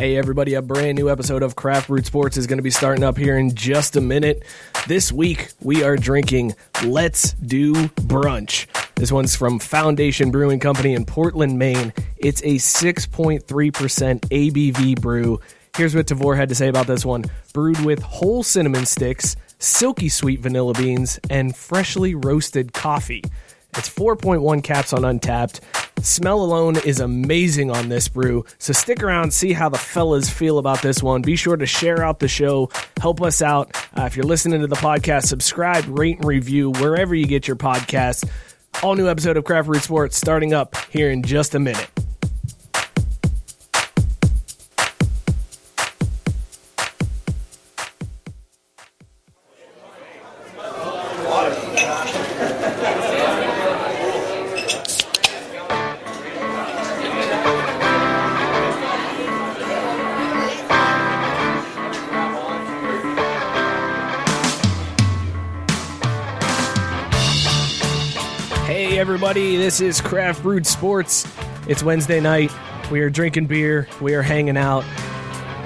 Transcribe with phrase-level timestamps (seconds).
[0.00, 3.04] Hey, everybody, a brand new episode of Craft Brewed Sports is going to be starting
[3.04, 4.44] up here in just a minute.
[4.88, 8.66] This week, we are drinking Let's Do Brunch.
[8.94, 11.92] This one's from Foundation Brewing Company in Portland, Maine.
[12.16, 15.38] It's a 6.3% ABV brew.
[15.76, 20.08] Here's what Tavor had to say about this one brewed with whole cinnamon sticks, silky
[20.08, 23.22] sweet vanilla beans, and freshly roasted coffee.
[23.76, 25.60] It's 4.1 caps on Untappd.
[26.02, 30.58] Smell alone is amazing on this brew, so stick around, see how the fellas feel
[30.58, 31.20] about this one.
[31.20, 33.76] Be sure to share out the show, help us out.
[33.96, 37.56] Uh, if you're listening to the podcast, subscribe, rate, and review wherever you get your
[37.56, 38.26] podcasts.
[38.82, 41.90] All new episode of Craft Brewed Sports starting up here in just a minute.
[69.10, 71.26] Everybody, this is Craft Brewed Sports.
[71.66, 72.52] It's Wednesday night.
[72.92, 74.84] We are drinking beer, we are hanging out.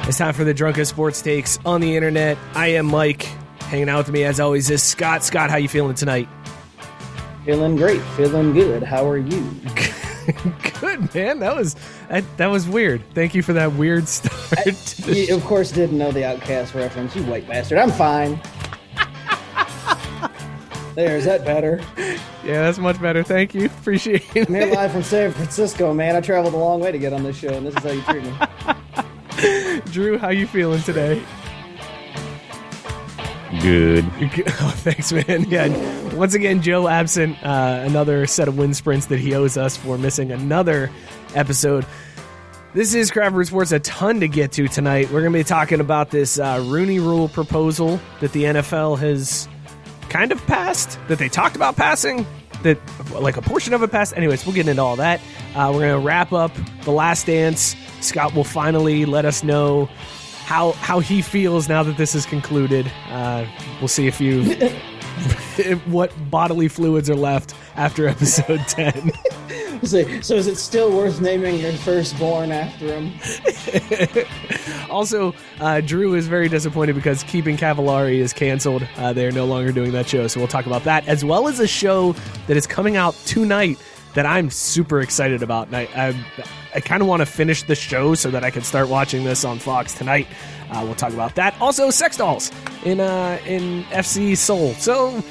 [0.09, 2.39] It's time for the Drunken Sports Takes on the internet.
[2.55, 3.25] I am Mike.
[3.61, 5.25] Hanging out with me, as always, is Scott.
[5.25, 6.27] Scott, how you feeling tonight?
[7.45, 8.83] Feeling great, feeling good.
[8.83, 9.43] How are you?
[10.81, 11.41] Good, man.
[11.41, 11.77] That was
[12.09, 13.03] that, that was weird.
[13.13, 14.65] Thank you for that weird start.
[14.65, 17.15] the You, of course, didn't know the OutKast reference.
[17.15, 17.77] You white bastard.
[17.77, 18.41] I'm fine.
[20.95, 21.81] There, is that better?
[22.45, 23.23] Yeah, that's much better.
[23.23, 23.67] Thank you.
[23.67, 24.49] Appreciate it.
[24.49, 26.17] I'm here live from San Francisco, man.
[26.17, 28.03] I traveled a long way to get on this show, and this is how you
[28.03, 29.81] treat me.
[29.93, 31.23] Drew, how you feeling today?
[33.61, 34.05] Good.
[34.61, 35.45] Oh, thanks, man.
[35.49, 37.43] Yeah, once again, Joe absent.
[37.43, 40.91] Uh, another set of wind sprints that he owes us for missing another
[41.35, 41.87] episode.
[42.75, 43.73] This is Craft Sports.
[43.73, 45.11] A ton to get to tonight.
[45.11, 49.49] We're going to be talking about this uh, Rooney Rule proposal that the NFL has
[50.09, 52.27] kind of passed, that they talked about passing,
[52.63, 52.79] that
[53.21, 54.17] like a portion of it passed.
[54.17, 55.21] Anyways, we'll get into all that.
[55.55, 56.53] Uh, we're to wrap up
[56.85, 57.77] the Last Dance.
[58.01, 59.87] Scott will finally let us know
[60.45, 62.91] how how he feels now that this is concluded.
[63.09, 63.47] Uh,
[63.81, 64.43] we'll see if you
[65.87, 69.13] what bodily fluids are left after episode ten.
[69.87, 73.13] So, so is it still worth naming your firstborn after him?
[74.91, 78.87] also, uh, Drew is very disappointed because Keeping Cavallari is canceled.
[78.97, 81.49] Uh, they are no longer doing that show, so we'll talk about that as well
[81.49, 82.13] as a show
[82.47, 83.79] that is coming out tonight
[84.15, 85.67] that I'm super excited about.
[85.69, 86.25] And I, I,
[86.77, 89.45] I kind of want to finish the show so that I can start watching this
[89.45, 90.27] on Fox tonight.
[90.71, 91.55] Uh, we'll talk about that.
[91.61, 92.51] Also, sex dolls
[92.85, 94.75] in uh, in FC Seoul.
[94.75, 95.23] So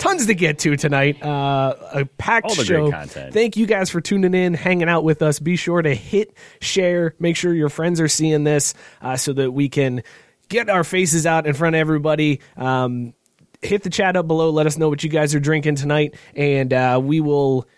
[0.00, 1.22] tons to get to tonight.
[1.22, 2.80] Uh, a packed All the show.
[2.90, 3.32] great content.
[3.32, 5.38] Thank you guys for tuning in, hanging out with us.
[5.38, 7.14] Be sure to hit share.
[7.20, 10.02] Make sure your friends are seeing this uh, so that we can
[10.48, 12.40] get our faces out in front of everybody.
[12.56, 13.14] Um,
[13.62, 14.50] hit the chat up below.
[14.50, 17.68] Let us know what you guys are drinking tonight, and uh, we will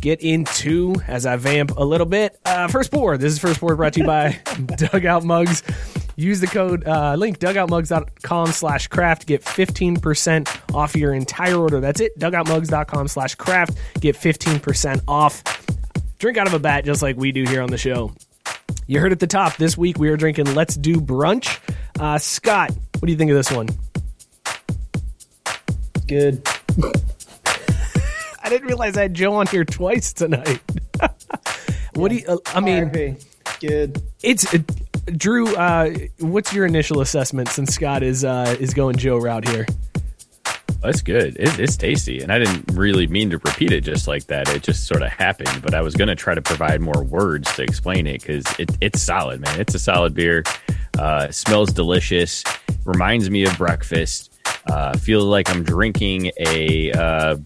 [0.00, 2.38] get into as I vamp a little bit.
[2.44, 3.16] Uh, first pour.
[3.16, 4.32] This is first pour brought to you by
[4.76, 5.62] Dugout Mugs.
[6.20, 9.26] Use the code uh, link dugoutmugs.com slash craft.
[9.26, 11.80] Get 15% off your entire order.
[11.80, 12.18] That's it.
[12.18, 13.78] Dugoutmugs.com slash craft.
[14.00, 15.42] Get 15% off.
[16.18, 18.12] Drink out of a bat just like we do here on the show.
[18.86, 19.56] You heard at the top.
[19.56, 21.58] This week we are drinking Let's Do Brunch.
[21.98, 23.68] Uh, Scott, what do you think of this one?
[26.06, 26.46] Good.
[28.42, 30.60] I didn't realize I had Joe on here twice tonight.
[31.94, 32.26] what do you?
[32.28, 33.16] Uh, I mean.
[33.58, 34.02] Good.
[34.22, 34.58] it's uh,
[35.16, 35.54] Drew.
[35.54, 39.66] Uh, what's your initial assessment since Scott is uh, is going Joe route here?
[40.82, 41.36] That's good.
[41.38, 44.48] It, it's tasty, and I didn't really mean to repeat it just like that.
[44.48, 45.60] It just sort of happened.
[45.62, 48.70] But I was going to try to provide more words to explain it because it,
[48.80, 49.60] it's solid, man.
[49.60, 50.42] It's a solid beer.
[50.98, 52.42] Uh, smells delicious.
[52.84, 54.32] Reminds me of breakfast.
[54.66, 57.36] Uh, feel like I'm drinking a uh,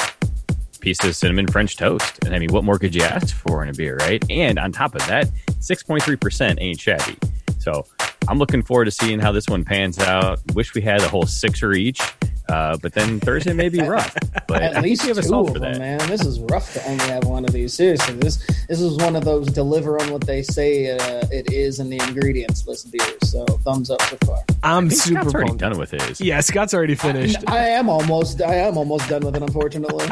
[0.81, 2.25] piece of cinnamon French toast.
[2.25, 4.23] And I mean, what more could you ask for in a beer, right?
[4.31, 5.27] And on top of that,
[5.61, 7.17] 6.3% ain't shabby.
[7.65, 7.87] So
[8.29, 10.41] I'm looking forward to seeing how this one pans out.
[10.55, 11.99] Wish we had a whole sixer each
[12.47, 14.15] Uh, but then Thursday may be rough.
[14.47, 15.79] But At least you have a two solve of for them, that.
[15.79, 15.99] man.
[16.11, 17.73] This is rough to only have one of these.
[17.73, 18.37] Seriously, this
[18.69, 21.97] this is one of those deliver on what they say uh, it is in the
[22.07, 23.31] ingredients list beers.
[23.31, 24.41] So thumbs up so far.
[24.63, 25.61] I'm super Scott's already pumped.
[25.63, 26.21] done with his.
[26.21, 27.39] Yeah, Scott's already finished.
[27.49, 29.43] I am almost I am almost done with it.
[29.43, 30.07] Unfortunately,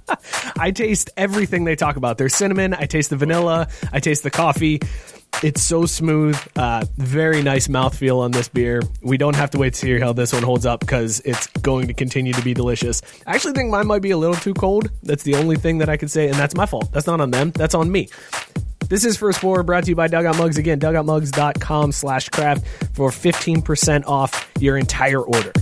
[0.58, 2.18] I taste everything they talk about.
[2.18, 2.74] There's cinnamon.
[2.74, 3.68] I taste the vanilla.
[3.92, 4.80] I taste the coffee.
[5.42, 6.36] It's so smooth.
[6.56, 8.82] Uh, very nice mouthfeel on this beer.
[9.02, 11.86] We don't have to wait to see how this one holds up because it's going
[11.86, 13.02] to continue to be delicious.
[13.26, 14.90] I actually think mine might be a little too cold.
[15.04, 16.90] That's the only thing that I could say, and that's my fault.
[16.92, 17.52] That's not on them.
[17.52, 18.08] That's on me.
[18.88, 20.56] This is First Pour brought to you by Dugout Mugs.
[20.56, 25.52] Again, dugoutmugs.com slash craft for 15% off your entire order.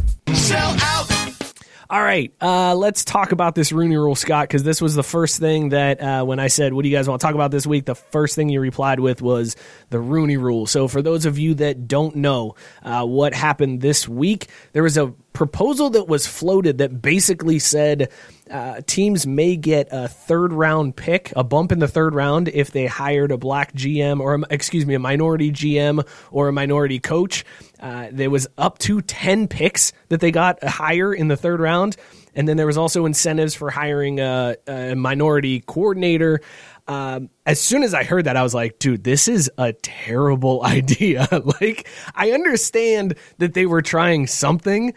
[1.89, 5.39] All right, uh, let's talk about this Rooney Rule, Scott, because this was the first
[5.39, 7.65] thing that uh, when I said, "What do you guys want to talk about this
[7.65, 9.55] week?" The first thing you replied with was
[9.91, 10.67] the Rooney Rule.
[10.67, 14.97] So, for those of you that don't know uh, what happened this week, there was
[14.97, 18.11] a proposal that was floated that basically said
[18.51, 22.71] uh, teams may get a third round pick, a bump in the third round if
[22.71, 27.45] they hired a black GM or, excuse me, a minority GM or a minority coach.
[27.81, 31.97] Uh, there was up to 10 picks that they got higher in the third round.
[32.35, 36.41] And then there was also incentives for hiring a, a minority coordinator.
[36.87, 40.63] Um, as soon as I heard that, I was like, dude, this is a terrible
[40.65, 41.27] idea.
[41.61, 44.95] like, I understand that they were trying something,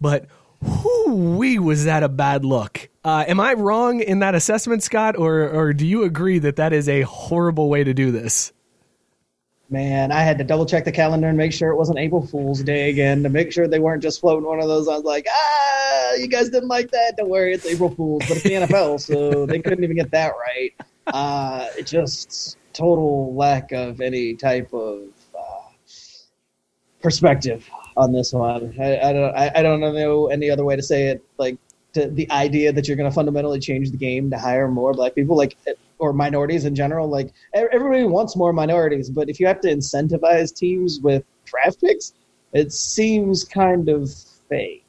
[0.00, 0.26] but
[0.60, 2.89] whoo wee was that a bad look?
[3.04, 6.72] Uh, am I wrong in that assessment, Scott, or or do you agree that that
[6.72, 8.52] is a horrible way to do this?
[9.70, 12.62] man, I had to double check the calendar and make sure it wasn't April Fool's
[12.62, 14.88] Day again to make sure they weren't just floating one of those.
[14.88, 17.16] I was like, ah, you guys didn't like that.
[17.16, 20.32] Don't worry, it's April Fool's, but it's the NFL, so they couldn't even get that
[20.36, 20.74] right.
[21.06, 25.08] Uh, it just total lack of any type of
[25.38, 25.70] uh,
[27.00, 28.74] perspective on this one.
[28.80, 31.24] I, I don't, I, I don't know any other way to say it.
[31.38, 31.58] Like
[31.94, 35.14] to, the idea that you're going to fundamentally change the game to hire more black
[35.14, 35.56] people, like
[35.98, 37.08] or minorities in general.
[37.08, 42.14] Like everybody wants more minorities, but if you have to incentivize teams with draft picks,
[42.52, 44.10] it seems kind of
[44.48, 44.84] fake.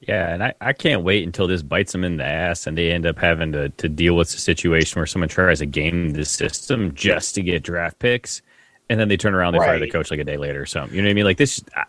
[0.00, 2.92] Yeah, and I, I can't wait until this bites them in the ass and they
[2.92, 6.24] end up having to, to deal with a situation where someone tries to game the
[6.24, 8.42] system just to get draft picks,
[8.90, 10.94] and then they turn around, they fire the coach like a day later or something.
[10.94, 11.24] You know what I mean?
[11.24, 11.62] Like this.
[11.74, 11.84] I,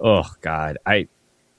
[0.00, 1.08] oh God, I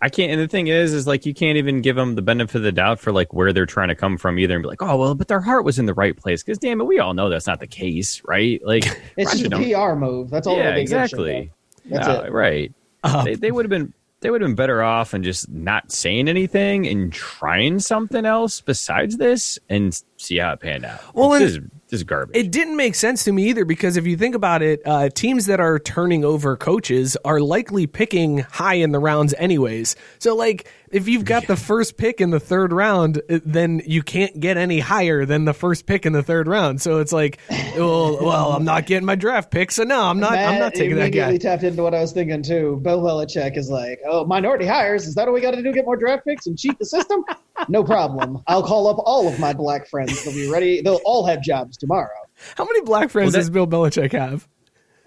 [0.03, 0.33] I can't.
[0.33, 2.73] And the thing is, is like you can't even give them the benefit of the
[2.73, 5.15] doubt for like where they're trying to come from either, and be like, oh well,
[5.15, 6.43] but their heart was in the right place.
[6.43, 8.61] Because damn it, we all know that's not the case, right?
[8.65, 8.83] Like
[9.17, 10.29] It's Roger just a PR move.
[10.29, 10.57] That's all.
[10.57, 11.51] yeah, they exactly.
[11.85, 12.33] shit That's No, it.
[12.33, 12.73] Right.
[13.01, 15.89] Uh, they they would have been they would have been better off and just not
[15.89, 20.99] saying anything and trying something else besides this and see how it panned out.
[21.13, 22.35] Well, this and- is this is garbage.
[22.35, 25.45] It didn't make sense to me either because if you think about it, uh, teams
[25.45, 29.95] that are turning over coaches are likely picking high in the rounds anyways.
[30.17, 34.01] So, like, if you've got the first pick in the third round, uh, then you
[34.01, 36.81] can't get any higher than the first pick in the third round.
[36.81, 37.37] So it's like,
[37.75, 40.33] well, well, I'm not getting my draft pick, so no, I'm not.
[40.33, 41.49] I'm not taking that immediately guy.
[41.49, 42.79] tapped into what I was thinking too.
[42.81, 45.05] Bill Belichick is like, "Oh, minority hires.
[45.05, 45.71] Is that what we got to do?
[45.71, 47.23] Get more draft picks and cheat the system?
[47.69, 48.41] No problem.
[48.47, 50.23] I'll call up all of my black friends.
[50.23, 50.81] They'll be ready.
[50.81, 52.09] They'll all have jobs tomorrow.
[52.57, 54.47] How many black friends Well, that- does Bill Belichick have?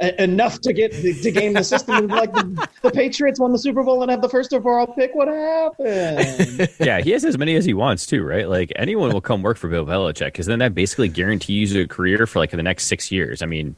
[0.02, 1.94] E- enough to get to game the system.
[1.96, 5.14] And like the, the Patriots won the Super Bowl and have the first overall pick.
[5.14, 6.68] What happened?
[6.78, 8.46] yeah, he has as many as he wants too, right?
[8.48, 11.86] Like anyone will come work for Bill Belichick because then that basically guarantees you a
[11.88, 13.40] career for like the next six years.
[13.42, 13.74] I mean,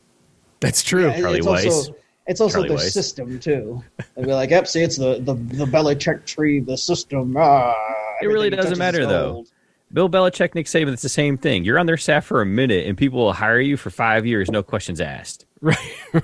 [0.61, 1.07] That's true.
[1.07, 1.65] Yeah, Charlie it's Weis.
[1.67, 1.95] Also,
[2.27, 2.91] it's also Charlie their Weis.
[2.91, 3.83] system too.
[4.17, 7.73] They'll be like, "Yep, see, it's the the the Belichick tree, the system." Ah,
[8.23, 9.33] It really doesn't matter, though.
[9.33, 9.49] gold."
[9.91, 11.65] Bill Belichick, Nick Saban, it's the same thing.
[11.65, 14.51] You're on their staff for a minute and people will hire you for five years,
[14.51, 15.47] no questions asked.
[15.61, 15.79] Right,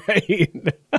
[0.07, 0.75] right.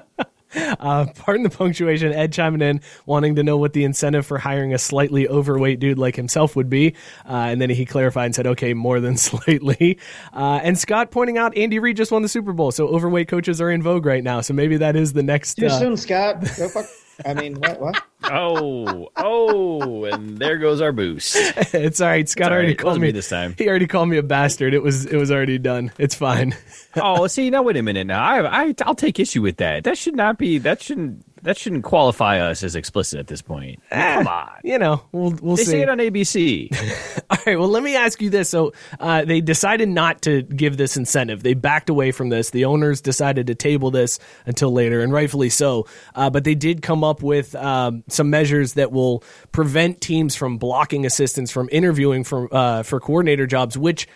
[0.79, 2.11] uh, pardon the punctuation.
[2.11, 5.97] Ed chiming in, wanting to know what the incentive for hiring a slightly overweight dude
[5.99, 6.95] like himself would be,
[7.29, 9.99] uh, and then he clarified and said, "Okay, more than slightly."
[10.33, 13.61] Uh, and Scott pointing out, Andy Reid just won the Super Bowl, so overweight coaches
[13.61, 14.41] are in vogue right now.
[14.41, 15.55] So maybe that is the next.
[15.55, 16.41] Too Uh, soon, Scott.
[16.57, 16.85] Go fuck.
[17.25, 17.79] I mean, what?
[17.79, 18.03] What?
[18.31, 21.35] Oh, oh, and there goes our boost.
[21.73, 22.27] it's all right.
[22.27, 22.77] Scott all already right.
[22.77, 23.55] Called me me this time.
[23.57, 24.73] He already called me a bastard.
[24.73, 25.91] It was it was already done.
[25.97, 26.55] It's fine.
[26.95, 28.07] oh, see, now wait a minute.
[28.07, 29.83] Now, I, I, I'll take issue with that.
[29.83, 30.57] That should not be.
[30.57, 31.23] That shouldn't.
[31.45, 33.79] That shouldn't qualify us as explicit at this point.
[33.91, 34.49] Come on.
[34.63, 35.71] You know, we'll we'll They see.
[35.71, 37.21] say it on ABC.
[37.29, 37.59] All right.
[37.59, 38.49] Well, let me ask you this.
[38.49, 41.43] So uh, they decided not to give this incentive.
[41.43, 42.49] They backed away from this.
[42.49, 45.85] The owners decided to table this until later, and rightfully so.
[46.15, 50.57] Uh, but they did come up with um, some measures that will prevent teams from
[50.57, 54.07] blocking assistants from interviewing for uh, for coordinator jobs, which.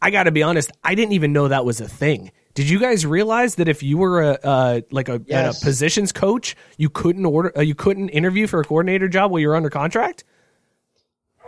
[0.00, 2.30] I got to be honest, I didn't even know that was a thing.
[2.54, 5.62] Did you guys realize that if you were a uh, like a, Yes.
[5.62, 9.40] a positions coach, you couldn't order, uh, you couldn't interview for a coordinator job while
[9.40, 10.24] you're under contract?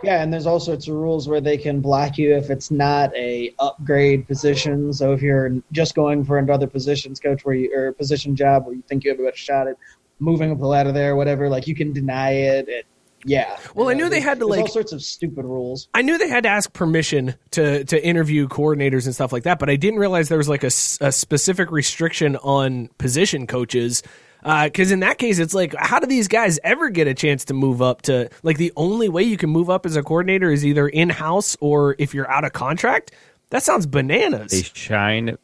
[0.03, 3.15] Yeah, and there's all sorts of rules where they can block you if it's not
[3.15, 4.91] a upgrade position.
[4.93, 8.73] So if you're just going for another positions coach where you or position job where
[8.73, 9.75] you think you have a better shot at
[10.19, 12.67] moving up the ladder there, whatever, like you can deny it.
[12.67, 12.85] it
[13.25, 13.57] yeah.
[13.75, 15.87] Well, I You uh, knew they there's- had to, like all sorts of stupid rules.
[15.93, 19.59] I knew they had to ask permission to to interview coordinators and stuff like that,
[19.59, 24.03] but I didn't realize there was like a specific restriction on position coaches.
[24.43, 27.45] Uh, because in that case, it's like, how do these guys ever get a chance
[27.45, 30.49] to move up to like the only way you can move up as a coordinator
[30.49, 33.11] is either in house or if you're out of contract?
[33.51, 34.49] That sounds bananas.
[34.49, 35.37] They shine,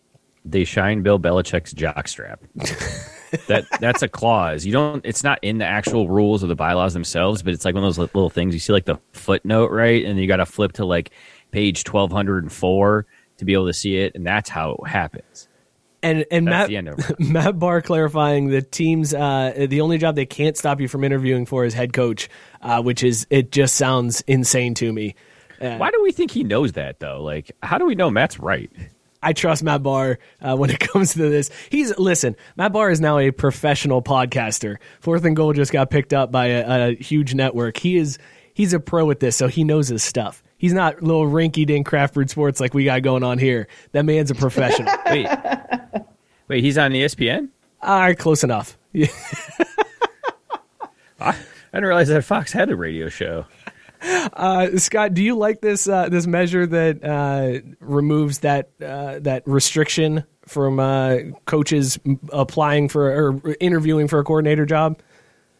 [0.43, 2.38] they shine Bill Belichick's jockstrap.
[3.48, 4.65] that that's a clause.
[4.65, 5.05] You don't.
[5.05, 7.88] It's not in the actual rules or the bylaws themselves, but it's like one of
[7.96, 8.53] those little things.
[8.53, 10.05] You see, like the footnote, right?
[10.05, 11.12] And you got to flip to like
[11.51, 13.05] page twelve hundred and four
[13.38, 15.48] to be able to see it, and that's how it happens.
[16.01, 17.19] and and That's Matt the end of it.
[17.19, 21.46] Matt Barr clarifying the teams uh, the only job they can't stop you from interviewing
[21.46, 22.29] for is head coach,
[22.62, 25.15] uh, which is it just sounds insane to me.
[25.60, 27.24] Why do we think he knows that though?
[27.24, 28.72] Like, how do we know Matt's right?
[29.22, 31.50] I trust Matt Barr uh, when it comes to this.
[31.70, 32.36] He's listen.
[32.56, 34.78] Matt Barr is now a professional podcaster.
[35.00, 37.78] Fourth and Goal just got picked up by a, a huge network.
[37.78, 38.18] He is
[38.54, 40.44] he's a pro at this, so he knows his stuff.
[40.58, 43.68] He's not little rinky dink craft brewed sports like we got going on here.
[43.92, 44.92] That man's a professional.
[45.06, 45.28] Wait,
[46.48, 47.50] wait, he's on ESPN.
[47.82, 48.78] All right, close enough.
[48.96, 49.10] I,
[51.20, 51.36] I
[51.74, 53.46] didn't realize that Fox had a radio show.
[54.01, 59.44] Uh, Scott, do you like this uh, this measure that uh, removes that uh, that
[59.46, 62.00] restriction from uh, coaches
[62.32, 65.00] applying for or interviewing for a coordinator job?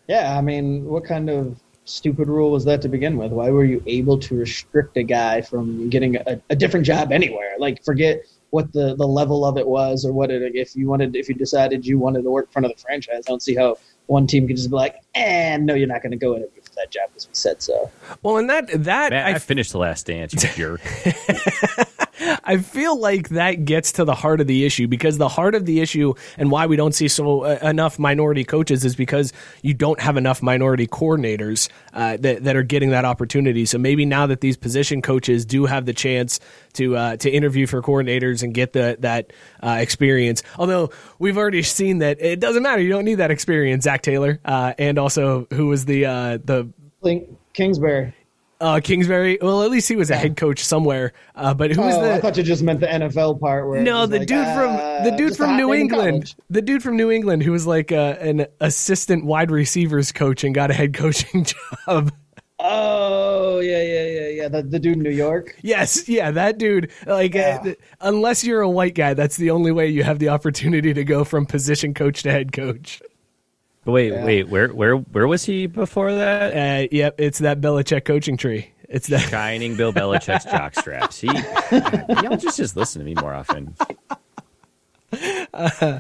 [0.08, 3.32] Yeah, I mean, what kind of stupid rule was that to begin with?
[3.32, 7.56] Why were you able to restrict a guy from getting a, a different job anywhere?
[7.60, 11.16] Like, forget what the, the level of it was or what it, if you wanted,
[11.16, 13.56] if you decided you wanted to work in front of the franchise, I don't see
[13.56, 16.57] how one team could just be like, eh, no, you're not going to go for
[16.78, 17.92] that job because we said so.
[18.24, 20.82] Well, and that that Man, I I, finished the last dance, you jerk.
[22.20, 25.66] I feel like that gets to the heart of the issue because the heart of
[25.66, 29.74] the issue and why we don't see so uh, enough minority coaches is because you
[29.74, 33.66] don't have enough minority coordinators uh, that that are getting that opportunity.
[33.66, 36.40] So maybe now that these position coaches do have the chance
[36.74, 41.64] to uh, to interview for coordinators and get the that uh, experience, although we've already
[41.64, 43.84] seen that it doesn't matter, you don't need that experience.
[43.84, 46.70] Zac Taylor uh, and also who was the uh, the
[47.54, 48.14] Kingsbury.
[48.60, 49.38] Uh, Kingsbury.
[49.42, 51.14] Well, at least he was a head coach somewhere.
[51.36, 52.14] Uh, but who was oh, the?
[52.16, 55.04] I thought you just meant the NFL part where No, the like, dude from uh,
[55.04, 58.48] the dude from New England, the dude from New England who was like uh, an
[58.60, 61.46] assistant wide receivers coach and got a head coaching
[61.86, 62.12] job.
[62.60, 64.48] Oh yeah, yeah, yeah, yeah.
[64.48, 65.56] The, the dude in New York.
[65.62, 66.92] yes, yeah, that dude.
[67.06, 67.58] Like, uh, Yeah.
[67.60, 71.04] th- unless you're a white guy, that's the only way you have the opportunity to
[71.04, 73.00] go from position coach to head coach.
[73.88, 74.26] But wait, Yeah.
[74.26, 76.52] wait, where, where, where was he before that?
[76.84, 78.70] Uh, yep, it's that Belichick coaching tree.
[78.90, 79.30] It's that.
[79.30, 81.14] Shining Bill Belichick's jockstrap.
[81.14, 81.28] See,
[82.22, 83.74] y'all just just listen to me more often.
[85.14, 86.00] Uh,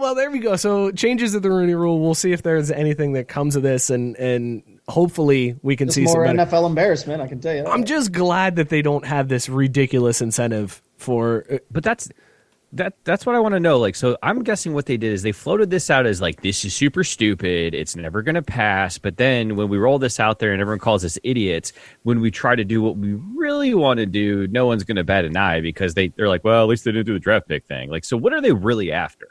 [0.00, 0.56] well, there we go.
[0.56, 2.00] So changes to the Rooney Rule.
[2.00, 5.94] We'll see if there's anything that comes of this, and and hopefully we can Just
[5.94, 6.38] see some more better.
[6.50, 7.62] NFL embarrassment, I can tell you.
[7.62, 7.70] that.
[7.72, 11.44] I'm just glad that they don't have this ridiculous incentive for.
[11.50, 12.08] uh, But that's
[12.72, 13.78] that that's what I want to know.
[13.78, 16.64] Like, so I'm guessing what they did is they floated this out as like this
[16.64, 17.74] is super stupid.
[17.74, 18.98] It's never going to pass.
[18.98, 22.30] But then when we roll this out there and everyone calls us idiots, when we
[22.30, 25.36] try to do what we really want to do, no one's going to bat an
[25.36, 27.90] eye because they they're like, well, at least they didn't do the draft pick thing.
[27.90, 29.28] Like, so what are they really after?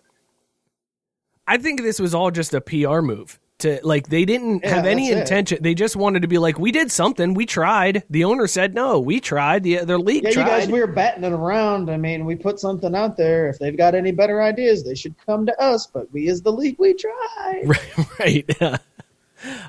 [1.47, 3.39] I think this was all just a PR move.
[3.59, 5.21] To like, they didn't Yeah, have any that's it.
[5.21, 5.57] intention.
[5.63, 7.33] They just wanted to be like, we did something.
[7.33, 8.03] We tried.
[8.09, 8.99] The owner said no.
[8.99, 9.63] We tried.
[9.63, 11.89] The their league yeah, you guys, we were batting it around.
[11.89, 13.47] I mean, we put something out there.
[13.47, 15.87] If they've got any better ideas, they should come to us.
[15.87, 17.63] But we, as the league, we tried.
[18.19, 18.61] right.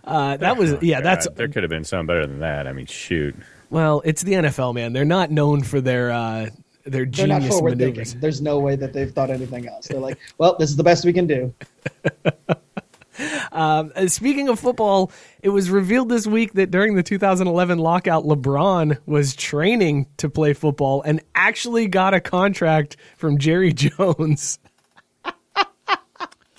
[0.05, 1.01] uh, that was yeah.
[1.01, 2.67] That's God, there could have been something better than that.
[2.67, 3.37] I mean, shoot.
[3.71, 4.95] well, it's the NFL, man.
[4.95, 6.51] They're not known for their uh,
[6.85, 8.09] their They're not genius forward maneuvers.
[8.09, 8.21] thinking.
[8.21, 9.87] There's no way that they've thought anything else.
[9.87, 11.55] They're like, well, this is the best we can do.
[13.53, 15.11] Uh, speaking of football,
[15.43, 20.53] it was revealed this week that during the 2011 lockout, LeBron was training to play
[20.53, 24.59] football and actually got a contract from Jerry Jones.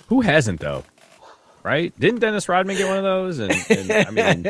[0.08, 0.84] Who hasn't though?
[1.62, 1.92] Right?
[2.00, 3.38] Didn't Dennis Rodman get one of those?
[3.40, 4.46] And, and I mean,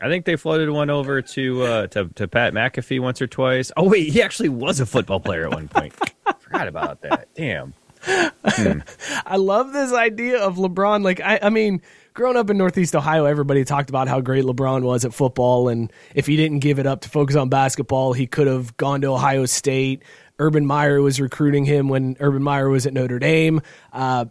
[0.00, 3.70] I think they floated one over to, uh, to to Pat McAfee once or twice.
[3.76, 5.94] Oh wait, he actually was a football player at one point.
[6.40, 7.28] Forgot about that.
[7.34, 7.74] Damn.
[8.06, 11.02] I love this idea of LeBron.
[11.02, 11.82] Like, I, I mean,
[12.14, 15.68] growing up in Northeast Ohio, everybody talked about how great LeBron was at football.
[15.68, 19.00] And if he didn't give it up to focus on basketball, he could have gone
[19.02, 20.02] to Ohio State.
[20.38, 23.60] Urban Meyer was recruiting him when Urban Meyer was at Notre Dame.
[23.92, 24.26] Uh,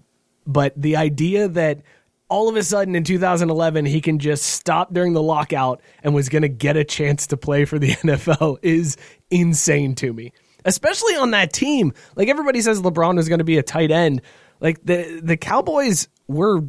[0.45, 1.81] but the idea that
[2.27, 6.29] all of a sudden in 2011 he can just stop during the lockout and was
[6.29, 8.97] going to get a chance to play for the NFL is
[9.29, 10.31] insane to me.
[10.65, 11.93] Especially on that team.
[12.15, 14.21] Like everybody says LeBron is going to be a tight end.
[14.59, 16.63] Like the the Cowboys were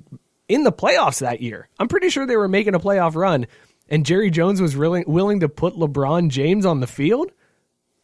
[0.49, 1.69] in the playoffs that year.
[1.79, 3.47] I'm pretty sure they were making a playoff run
[3.93, 7.31] and Jerry Jones was really willing to put LeBron James on the field.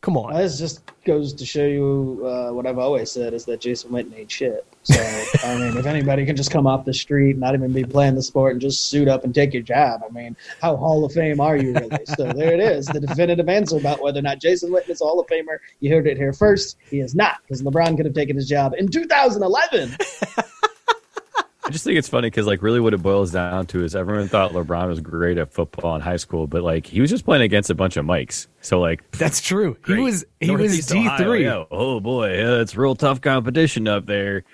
[0.03, 0.35] Come on.
[0.35, 4.17] This just goes to show you uh, what I've always said is that Jason Witten
[4.17, 4.67] ain't shit.
[4.91, 5.03] So,
[5.47, 8.23] I mean, if anybody can just come off the street, not even be playing the
[8.23, 11.41] sport, and just suit up and take your job, I mean, how Hall of Fame
[11.41, 12.05] are you really?
[12.17, 15.05] So there it is, the definitive answer about whether or not Jason Witten is a
[15.05, 15.59] Hall of Famer.
[15.81, 16.79] You heard it here first.
[16.91, 19.97] He is not, because LeBron could have taken his job in 2011.
[21.65, 24.29] I just think it's funny because, like, really what it boils down to is everyone
[24.29, 27.43] thought LeBron was great at football in high school, but like he was just playing
[27.43, 28.47] against a bunch of mics.
[28.63, 29.77] So like That's true.
[29.83, 29.99] great.
[29.99, 31.45] He was he Northeast was D three.
[31.45, 31.65] yeah.
[31.71, 34.45] Oh boy, yeah, it's real tough competition up there.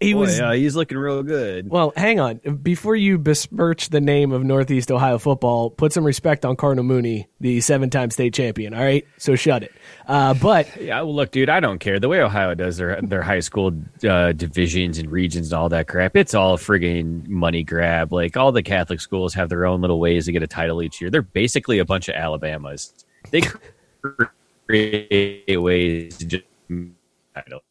[0.00, 1.68] He Boy, was yeah, he's looking real good.
[1.68, 2.38] Well, hang on.
[2.62, 7.28] Before you besmirch the name of Northeast Ohio football, put some respect on Cardinal Mooney,
[7.38, 8.72] the seven-time state champion.
[8.72, 9.72] All right, so shut it.
[10.08, 12.00] Uh, but Yeah, well, look, dude, I don't care.
[12.00, 13.72] The way Ohio does their their high school
[14.08, 18.10] uh, divisions and regions and all that crap, it's all frigging money grab.
[18.10, 21.02] Like all the Catholic schools have their own little ways to get a title each
[21.02, 21.10] year.
[21.10, 22.94] They're basically a bunch of Alabamas.
[23.30, 23.42] They
[24.66, 26.44] create ways to just
[27.34, 27.69] titles.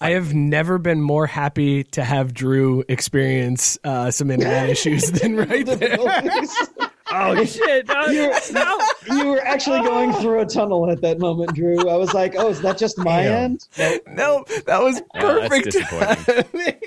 [0.00, 5.36] I have never been more happy to have Drew experience uh, some internet issues than
[5.36, 5.98] right there.
[7.12, 7.88] Oh shit!
[7.88, 8.78] No, you, no.
[9.08, 11.88] were, you were actually going through a tunnel at that moment, Drew.
[11.88, 13.32] I was like, oh, is that just my Damn.
[13.44, 13.68] end?
[13.76, 14.02] Nope.
[14.06, 15.72] No, that was Yeah, that's perfect.
[15.72, 16.80] disappointing.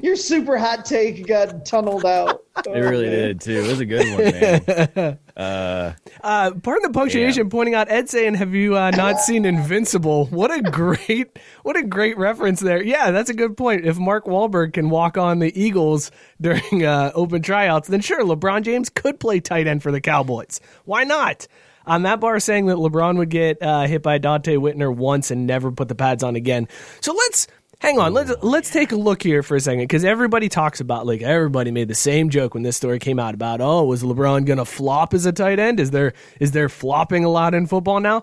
[0.02, 2.44] Your super hot take got tunneled out.
[2.66, 3.62] It really did too.
[3.62, 5.18] It was a good one, man.
[5.36, 7.50] Uh, Uh, pardon the punctuation.
[7.50, 11.82] Pointing out Ed saying, "Have you uh, not seen Invincible?" What a great, what a
[11.82, 12.82] great reference there.
[12.82, 13.84] Yeah, that's a good point.
[13.84, 16.10] If Mark Wahlberg can walk on the Eagles
[16.40, 20.60] during uh, open tryouts, then sure, LeBron James could play tight end for the Cowboys.
[20.84, 21.48] Why not?
[21.86, 25.46] On that bar saying that LeBron would get uh, hit by Donte Whitner once and
[25.46, 26.66] never put the pads on again.
[27.00, 27.46] So let's
[27.84, 28.12] hang on.
[28.14, 31.70] Let's let's take a look here for a second because everybody talks about like everybody
[31.70, 35.14] made the same joke when this story came out about oh was LeBron gonna flop
[35.14, 35.78] as a tight end?
[35.78, 38.22] Is there is there flopping a lot in football now?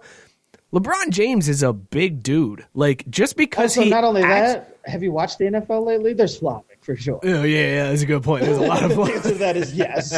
[0.74, 2.65] LeBron James is a big dude.
[2.74, 6.13] Like just because Also, he not only acts- that, have you watched the NFL lately?
[6.13, 7.20] There's flopping for sure.
[7.24, 8.44] Oh yeah, yeah, that's a good point.
[8.44, 10.10] There's a lot of The answer to that is yes.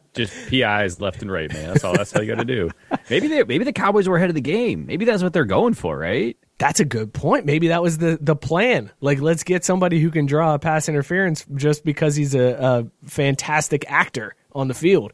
[0.14, 1.68] just PIs left and right, man.
[1.68, 1.94] That's all.
[1.94, 2.70] That's all you got to do.
[3.08, 4.86] Maybe they, maybe the Cowboys were ahead of the game.
[4.86, 6.36] Maybe that's what they're going for, right?
[6.58, 7.46] That's a good point.
[7.46, 8.90] Maybe that was the the plan.
[9.00, 13.06] Like, let's get somebody who can draw a pass interference just because he's a, a
[13.08, 15.12] fantastic actor on the field.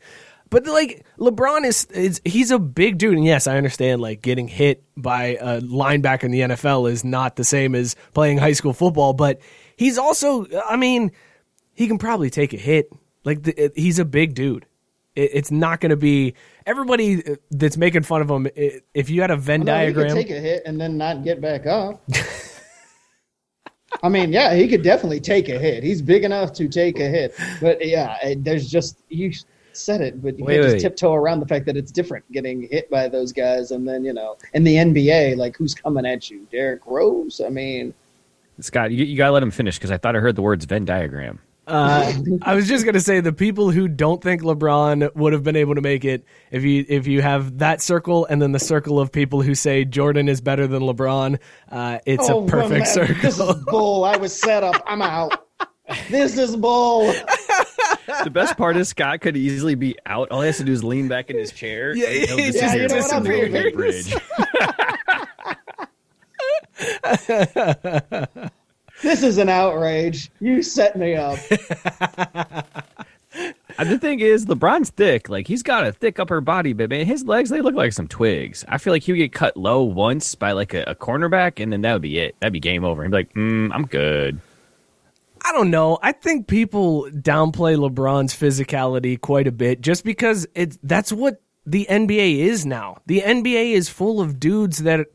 [0.49, 4.01] But like LeBron is, is he's a big dude, and yes, I understand.
[4.01, 8.39] Like getting hit by a linebacker in the NFL is not the same as playing
[8.39, 9.13] high school football.
[9.13, 9.41] But
[9.77, 11.13] he's also, I mean,
[11.75, 12.91] he can probably take a hit.
[13.25, 14.67] Like the, he's a big dude.
[15.15, 16.35] It, it's not going to be
[16.65, 18.47] everybody uh, that's making fun of him.
[18.57, 20.97] i if you had a Venn No, he could diagram, take a hit and then
[20.97, 22.03] not get back up.
[24.03, 25.83] I mean, yeah, he could definitely take a hit.
[25.83, 27.35] He's big enough to take a hit.
[27.61, 29.33] But yeah, it- there's just you
[29.73, 30.73] said it, but you Wait, can't wait.
[30.73, 33.71] just tiptoe around the fact that it's different getting hit by those guys.
[33.71, 36.47] And then you know, in the NBA, like who's coming at you?
[36.51, 37.41] Derrick Rose.
[37.45, 37.95] I mean,
[38.61, 40.65] Scott, you, you got to let him finish because I thought I heard the words
[40.65, 41.41] Venn diagram.
[41.67, 45.57] Uh, I was just gonna say the people who don't think LeBron would have been
[45.57, 49.01] able to make it if you if you have that circle and then the circle
[49.01, 51.41] of people who say Jordan is better than LeBron,
[51.71, 53.15] uh, it's oh, a perfect man, circle.
[53.21, 54.05] This is bull.
[54.05, 54.83] I was set up.
[54.87, 55.45] I'm out.
[56.09, 57.13] This is bull.
[58.25, 60.31] The best part is Scott could easily be out.
[60.31, 61.95] All he has to do is lean back in his chair.
[61.95, 63.77] Yeah, and he'll yeah, you know what, I'm in the middle of the leaving.
[63.77, 64.15] bridge.
[69.03, 70.31] This is an outrage.
[70.41, 71.39] You set me up.
[73.79, 75.29] The thing is, LeBron's thick.
[75.29, 78.09] Like he's got a thick upper body, but man, his legs they look like some
[78.09, 78.65] twigs.
[78.69, 81.71] I feel like he would get cut low once by like a, a cornerback, and
[81.71, 82.37] then that would be it.
[82.41, 83.03] That'd be game over.
[83.03, 84.41] He'd be like, mm, "I'm good."
[85.43, 85.99] I don't know.
[86.03, 91.87] I think people downplay LeBron's physicality quite a bit just because it's that's what the
[91.91, 93.03] NBA is now.
[93.07, 95.07] The NBA is full of dudes that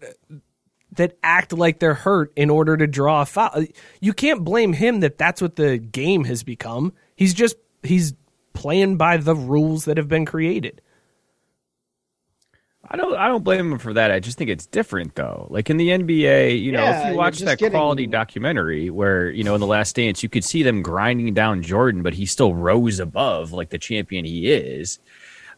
[0.93, 3.65] that act like they're hurt in order to draw a foul.
[3.99, 6.93] You can't blame him that that's what the game has become.
[7.15, 8.13] He's just he's
[8.53, 10.81] playing by the rules that have been created.
[12.93, 13.15] I don't.
[13.15, 14.11] I don't blame him for that.
[14.11, 15.47] I just think it's different, though.
[15.49, 19.29] Like in the NBA, you know, Yeah, if you watch that getting- quality documentary where
[19.29, 22.25] you know in the Last Dance, you could see them grinding down Jordan, but he
[22.25, 24.99] still rose above like the champion he is.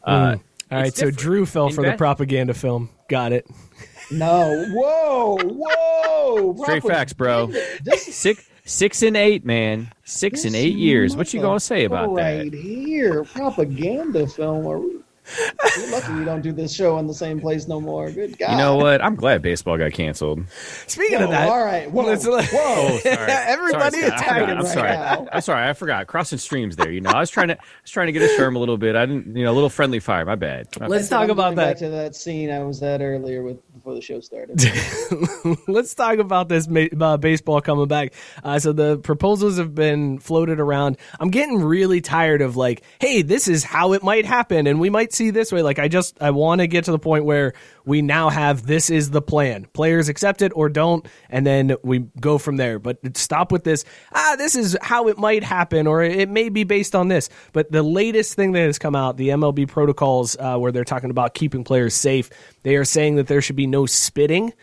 [0.04, 0.36] Uh,
[0.70, 1.10] All right, it's so.
[1.10, 2.90] Drew fell In for the propaganda film.
[3.10, 3.48] Got it.
[4.12, 6.56] No, whoa, whoa!
[6.64, 7.48] Straight facts, bro.
[7.84, 9.92] This Six, six and eight, man.
[10.04, 11.16] Six and eight years.
[11.16, 12.58] What you gonna say about right that?
[12.58, 14.66] here, propaganda film.
[14.68, 15.00] Are we?
[15.78, 18.12] You're lucky we don't do this show in the same place no more.
[18.12, 18.52] Good God.
[18.52, 19.02] You know what?
[19.02, 20.44] I'm glad baseball got canceled.
[20.86, 21.90] Speaking Whoa, of that, all right.
[21.90, 22.42] Whoa, let's- whoa.
[22.42, 23.16] Oh, sorry.
[23.32, 24.20] Everybody sorry, Scott.
[24.20, 24.50] I attack forgot.
[24.50, 24.90] him I'm right sorry.
[24.90, 25.28] now.
[25.32, 25.70] I'm sorry.
[25.70, 26.08] I forgot.
[26.08, 26.92] Crossing streams there.
[26.92, 27.54] You know, I was trying to.
[27.58, 28.98] I was trying to get a term a little bit.
[28.98, 29.34] I didn't.
[29.38, 30.26] You know, a little friendly fire.
[30.26, 30.68] My bad.
[30.78, 31.86] My Let's So talk about going back that.
[31.86, 34.62] to that scene I was at earlier with before the show started.
[35.68, 38.14] Let's talk about this uh, baseball coming back.
[38.42, 40.98] Uh, so the proposals have been floated around.
[41.20, 44.90] I'm getting really tired of like, hey, this is how it might happen, and we
[44.90, 45.62] might see this way.
[45.62, 47.54] Like, I just I want to get to the point where
[47.86, 49.68] we now have this is the plan.
[49.74, 52.80] Players accept it or don't, and then we go from there.
[52.80, 53.84] But stop with this.
[54.14, 57.28] Ah, this is how it might happen, or it may be based on this.
[57.52, 61.10] But the latest thing that has come out, the MLB protocols, uh, where they're talking
[61.10, 62.30] about keeping players safe,
[62.64, 64.54] they are saying that there should be no spitting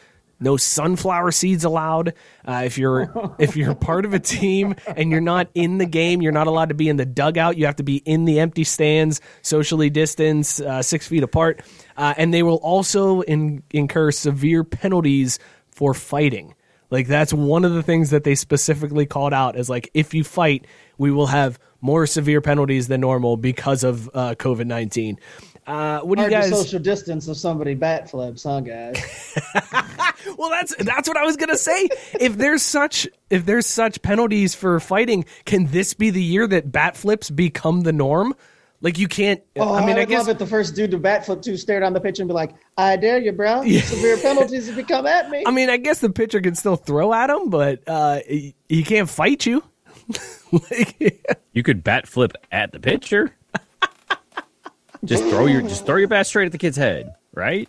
[0.40, 2.14] no sunflower seeds allowed.
[2.46, 6.22] Uh, if you're if you're part of a team and you're not in the game,
[6.22, 7.56] you're not allowed to be in the dugout.
[7.56, 11.60] You have to be in the empty stands, socially distanced, uh, six feet apart.
[11.96, 15.38] Uh, and they will also in, incur severe penalties
[15.70, 16.54] for fighting.
[16.90, 20.24] Like that's one of the things that they specifically called out as like if you
[20.24, 20.66] fight,
[20.98, 25.18] we will have more severe penalties than normal because of uh, COVID nineteen.
[25.66, 26.50] Uh, what do you Hard guys?
[26.50, 29.38] to social distance if somebody bat flips, huh, guys?
[30.36, 31.88] Well, that's that's what I was gonna say.
[32.20, 36.70] if there's such if there's such penalties for fighting, can this be the year that
[36.70, 38.34] bat flips become the norm?
[38.82, 39.42] Like you can't.
[39.56, 40.38] Oh, I mean, I, would guess love it.
[40.38, 42.96] The first dude to bat flip to stare down the pitch and be like, "I
[42.96, 43.62] dare you, bro.
[43.62, 46.76] Severe penalties if you come at me." I mean, I guess the pitcher can still
[46.76, 49.62] throw at him, but uh, he, he can't fight you.
[50.52, 53.36] like, You could bat flip at the pitcher.
[55.04, 57.68] Just throw your just throw your bat straight at the kid's head, right?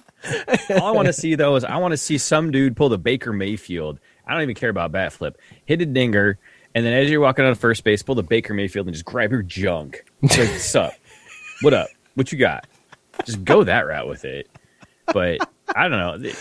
[0.69, 2.97] All I want to see though is I want to see some dude pull the
[2.97, 3.99] Baker Mayfield.
[4.27, 5.37] I don't even care about bat flip.
[5.65, 6.37] Hit a dinger,
[6.75, 9.31] and then as you're walking on first base, pull the Baker Mayfield and just grab
[9.31, 10.05] your junk.
[10.21, 10.93] It's like, sup?
[11.61, 11.89] What up?
[12.15, 12.67] What you got?
[13.25, 14.47] Just go that route with it.
[15.07, 15.39] But
[15.75, 16.31] I don't know.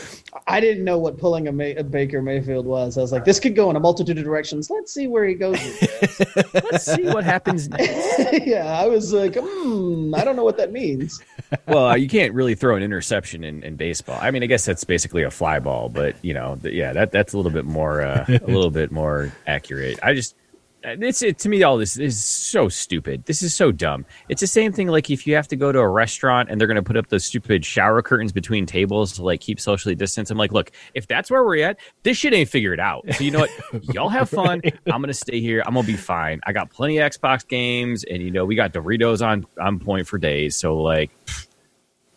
[0.47, 2.97] I didn't know what pulling a, May- a Baker Mayfield was.
[2.97, 4.71] I was like, this could go in a multitude of directions.
[4.71, 6.55] Let's see where he goes with this.
[6.55, 8.33] Let's see what happens next.
[8.47, 11.23] yeah, I was like, hmm, I don't know what that means.
[11.67, 14.19] well, uh, you can't really throw an interception in, in baseball.
[14.21, 17.13] I mean, I guess that's basically a fly ball, but you know, th- yeah, that
[17.13, 19.99] that's a little bit more uh, a little bit more accurate.
[20.03, 20.35] I just
[20.83, 23.25] Uh, it's it, to me all this is so stupid.
[23.27, 24.07] This is so dumb.
[24.31, 26.69] It's the same thing like if you have to go to a restaurant and they're
[26.69, 30.31] going to put up those stupid shower curtains between tables to like keep socially distance.
[30.31, 33.05] I'm like, look, if that's where we're at, this shit ain't figured out.
[33.13, 33.51] So you know what?
[33.95, 34.63] Y'all have fun.
[34.87, 35.63] I'm going to stay here.
[35.67, 36.41] I'm going to be fine.
[36.47, 40.07] I got plenty of Xbox games and you know, we got Doritos on on point
[40.07, 40.57] for days.
[40.57, 41.11] So like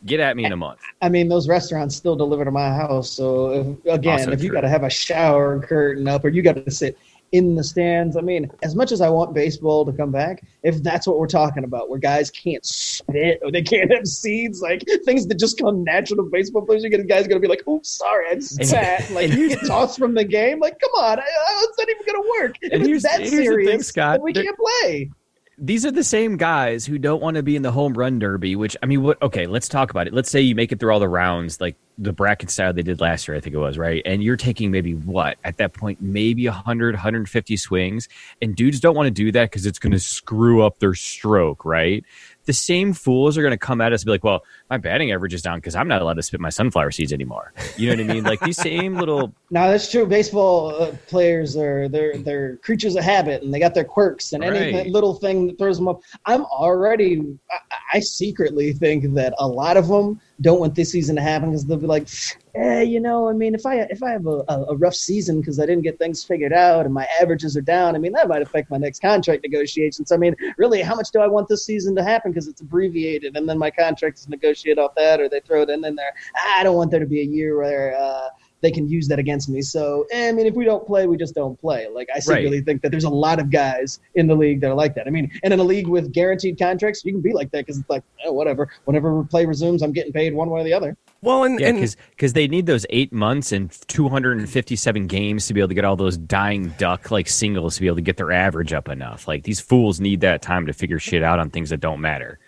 [0.06, 0.80] get at me in a month.
[1.02, 3.10] I mean, those restaurants still deliver to my house.
[3.12, 6.42] So if, again, Also if you got to have a shower curtain up or you
[6.42, 6.98] got to sit
[7.34, 10.82] in the stands, I mean, as much as I want baseball to come back, if
[10.82, 14.86] that's what we're talking about, where guys can't spit or they can't have seeds, like
[15.04, 17.68] things that just come natural to baseball players, you get guys going to be like,
[17.68, 20.60] "Oops, sorry, I sat." Like you get tossed from the game.
[20.60, 22.56] Like, come on, I, I, it's not even going to work.
[22.62, 25.12] If And here's- it's that the thing, serious, Scott, we there- can't play.
[25.58, 28.56] These are the same guys who don't want to be in the home run derby
[28.56, 30.14] which i mean what okay let's talk about it.
[30.14, 33.00] Let's say you make it through all the rounds like the bracket style they did
[33.00, 34.02] last year i think it was right?
[34.06, 38.10] And you're taking maybe what at that point maybe 100 150 swings.
[38.42, 41.66] And dudes don't want to do that because it's going to screw up their stroke
[41.66, 42.04] right?
[42.46, 45.12] The same fools are going to come at us and be like well my batting
[45.12, 47.54] average is down because i'm not allowed to spit my sunflower seeds anymore.
[47.78, 48.24] You know what i mean?
[48.24, 50.08] Like these same little No, that's true.
[50.08, 54.44] Baseball uh, players are they're they're creatures of habit, and they got their quirks, and
[54.44, 56.02] any little thing that throws them up.
[56.26, 57.38] I'm already.
[57.52, 57.58] I,
[57.94, 61.68] I secretly think that a lot of them don't want this season to happen because
[61.68, 62.08] they'll be like,
[62.56, 65.60] eh, you know, I mean, if I if I have a, a, rough season because
[65.60, 68.42] I didn't get things figured out and my averages are down, I mean, that might
[68.42, 70.12] affect my next contract negotiations.
[70.12, 73.38] I mean, really, how much do I want this season to happen because it's abbreviated,
[73.38, 76.16] and then my contract is negotiated off that, or they throw it in, in there.
[76.56, 77.96] I don't want there to be a year where.
[77.96, 78.30] Uh,
[78.64, 79.62] they can use that against me.
[79.62, 81.88] So, eh, I mean, if we don't play, we just don't play.
[81.90, 84.74] Like, I secretly think that there's a lot of guys in the league that are
[84.74, 85.06] like that.
[85.06, 87.78] I mean, and in a league with guaranteed contracts, you can be like that because
[87.78, 88.72] it's like, eh, whatever.
[88.86, 90.96] Whenever play resumes, I'm getting paid one way or the other.
[91.22, 95.60] well, and, Yeah, and because they need those eight months and 257 games to be
[95.60, 98.32] able to get all those dying duck like singles to be able to get their
[98.32, 99.28] average up enough.
[99.28, 102.40] Like these fools need that time to figure shit out on things that don't matter.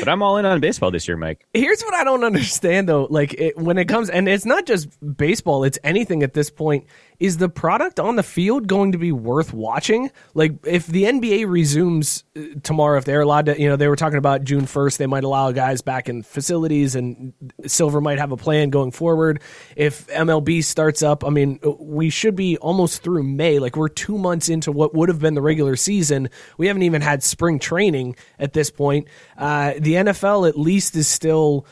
[0.00, 1.46] But I'm all in on baseball this year, Mike.
[1.54, 3.06] Here's what I don't understand though.
[3.10, 6.86] Like it, when it comes, and it's not just baseball; it's anything at this point.
[7.18, 10.10] Is the product on the field going to be worth watching?
[10.34, 13.96] Like if the NBA resumes uh, tomorrow, if they're allowed to, you know, they were
[13.96, 17.32] talking about June first, they might allow guys back in facilities, and
[17.66, 19.40] Silver might have a plan going forward.
[19.76, 23.58] If MLB starts up, I mean, we should be almost through May.
[23.58, 26.28] Like we're two months into what would have been the regular season.
[26.58, 29.08] We haven't even had spring training at this point.
[29.36, 31.66] Uh, the NFL at least is still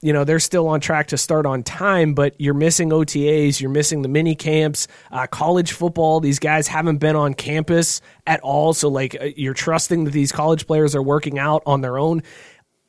[0.00, 3.70] you know they're still on track to start on time but you're missing otas you're
[3.70, 6.20] missing the mini camps uh, college football.
[6.20, 8.72] These guys haven't been on campus at all.
[8.74, 12.22] So like uh, you're trusting that these college players are working out on their own.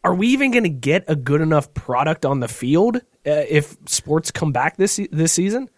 [0.04, 3.02] Are we even going to get a good enough product on the field uh,
[3.50, 5.69] if sports come back this this season?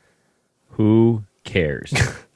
[0.71, 1.93] Who cares?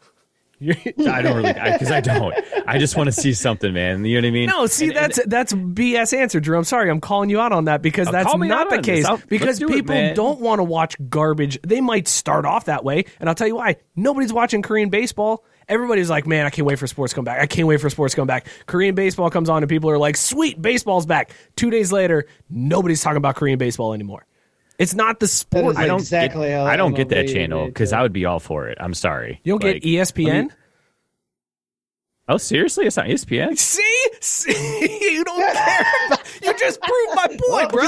[1.08, 2.34] I don't really because I, I, don't.
[2.68, 4.04] I just want to see something, man.
[4.06, 4.50] You know what I mean?
[4.50, 6.58] No, see And- that's that's BS answer, Drew.
[6.58, 9.06] I'm sorry, I'm calling you out on that because Oh, that's not the case.
[9.28, 10.16] because do people man.
[10.16, 11.60] don't want to watch garbage.
[11.66, 13.78] They might start off that way, and I'll tell you why.
[13.96, 15.44] Nobody's watching Korean baseball.
[15.70, 17.40] Everybody's like, man, I can't wait for sports to come back.
[17.40, 18.48] I can't wait for sports to come back.
[18.66, 21.32] Korean baseball comes on, and people are like, sweet, baseball's back.
[21.56, 24.26] Two days later, nobody's talking about Korean baseball anymore.
[24.84, 25.72] It's not the sport.
[25.72, 27.96] is I don't exactly get, how I don't get that channel because too.
[27.96, 28.78] I would be all for it.
[28.80, 29.40] I'm sorry.
[29.44, 30.52] You don't Like, get ESPN.
[32.26, 32.86] I oh, seriously?
[32.86, 35.86] It's not ESPN, see, see, you don't care.
[36.08, 37.84] About, you just proved my point, bro.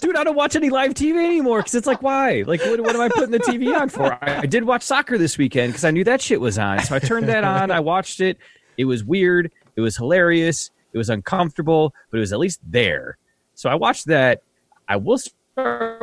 [0.00, 2.44] Dude, I don't watch any live TV anymore because it's like, why?
[2.46, 4.12] Like, what, what am I putting the TV on for?
[4.24, 6.94] I, I did watch soccer this weekend because I knew that shit was on, so
[6.94, 7.72] I turned that on.
[7.72, 8.38] I watched it.
[8.76, 9.50] It was weird.
[9.74, 10.70] It was hilarious.
[10.92, 13.18] It was uncomfortable, but it was at least there.
[13.54, 14.42] So I watched that.
[14.88, 16.00] I will start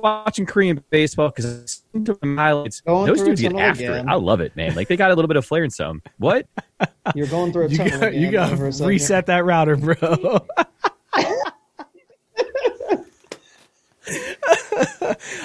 [0.00, 1.82] watching Korean baseball because
[2.22, 2.80] highlights.
[2.80, 4.08] Going Those dudes get after again.
[4.08, 4.10] it.
[4.10, 4.74] I love it, man.
[4.74, 6.02] Like they got a little bit of flair in some.
[6.18, 6.46] What?
[7.14, 8.88] You're going through a You tunnel got you again got for a to second.
[8.88, 9.96] reset that router, bro.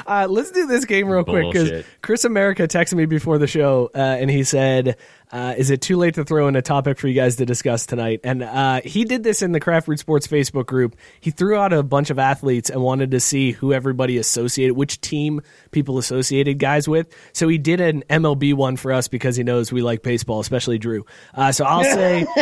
[0.07, 3.89] uh, let's do this game real quick because Chris America texted me before the show
[3.95, 4.97] uh, and he said,
[5.31, 7.85] uh, "Is it too late to throw in a topic for you guys to discuss
[7.85, 10.95] tonight?" And uh, he did this in the Craft Brewed Sports Facebook group.
[11.19, 15.01] He threw out a bunch of athletes and wanted to see who everybody associated, which
[15.01, 17.13] team people associated guys with.
[17.33, 20.77] So he did an MLB one for us because he knows we like baseball, especially
[20.77, 21.05] Drew.
[21.33, 22.25] Uh, so I'll say.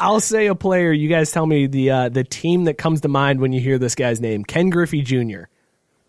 [0.00, 0.92] I'll say a player.
[0.92, 3.78] You guys tell me the uh, the team that comes to mind when you hear
[3.78, 4.44] this guy's name.
[4.44, 5.44] Ken Griffey Jr.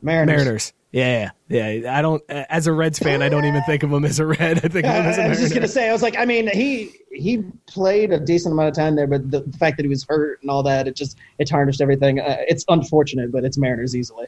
[0.01, 0.27] Mariners.
[0.37, 0.73] Mariners.
[0.91, 1.95] Yeah, yeah.
[1.95, 2.23] I don't.
[2.29, 4.57] uh, As a Reds fan, I don't even think of him as a Red.
[4.65, 6.25] I think of him as a I was just gonna say, I was like, I
[6.25, 9.83] mean, he he played a decent amount of time there, but the, the fact that
[9.83, 12.19] he was hurt and all that, it just it tarnished everything.
[12.19, 14.25] Uh, it's unfortunate, but it's Mariners easily.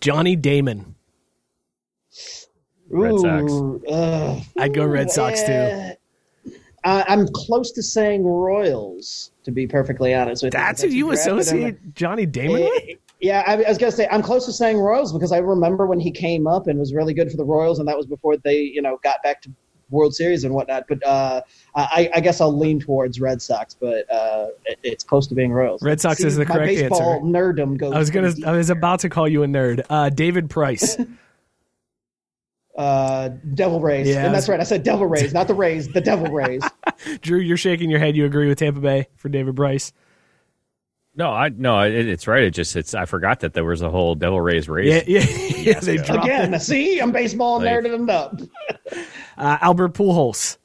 [0.00, 0.94] Johnny Damon.
[2.88, 3.52] Red Sox.
[3.52, 4.42] Ooh, ugh.
[4.58, 5.52] I'd go Red Sox too.
[5.52, 5.94] Eh,
[6.82, 10.58] I, I'm close to saying Royals, to be perfectly honest with you.
[10.58, 11.38] That's who you he drafted him.
[11.38, 12.98] associate Johnny Damon with.
[13.20, 16.00] Yeah, I, I was gonna say I'm close to saying Royals because I remember when
[16.00, 18.60] he came up and was really good for the Royals, and that was before they,
[18.60, 19.50] you know, got back to
[19.90, 20.84] World Series and whatnot.
[20.88, 21.42] But uh,
[21.74, 25.52] I, I guess I'll lean towards Red Sox, but uh, it, it's close to being
[25.52, 25.82] Royals.
[25.82, 27.26] Red Sox See, is the correct baseball answer.
[27.26, 27.92] Nerdom goes.
[27.92, 28.32] I was gonna.
[28.46, 29.84] I was about to call you a nerd.
[29.90, 30.96] Uh, David Price.
[32.78, 34.60] uh, Devil Rays, Yeah, and that's right.
[34.60, 36.62] I said Devil Rays, not the Rays, the Devil Rays.
[37.20, 38.16] Drew, you're shaking your head.
[38.16, 39.92] You agree with Tampa Bay for David Price?
[41.16, 42.44] No, I no, it, it's right.
[42.44, 45.04] It just it's I forgot that there was a whole Devil Rays race.
[45.06, 45.20] Yeah, yeah.
[45.74, 46.14] yeah they Fiasco.
[46.14, 46.24] it.
[46.24, 48.40] Again, see, I'm baseball Like- nerded up.
[49.38, 50.58] Uh, Albert Pujols.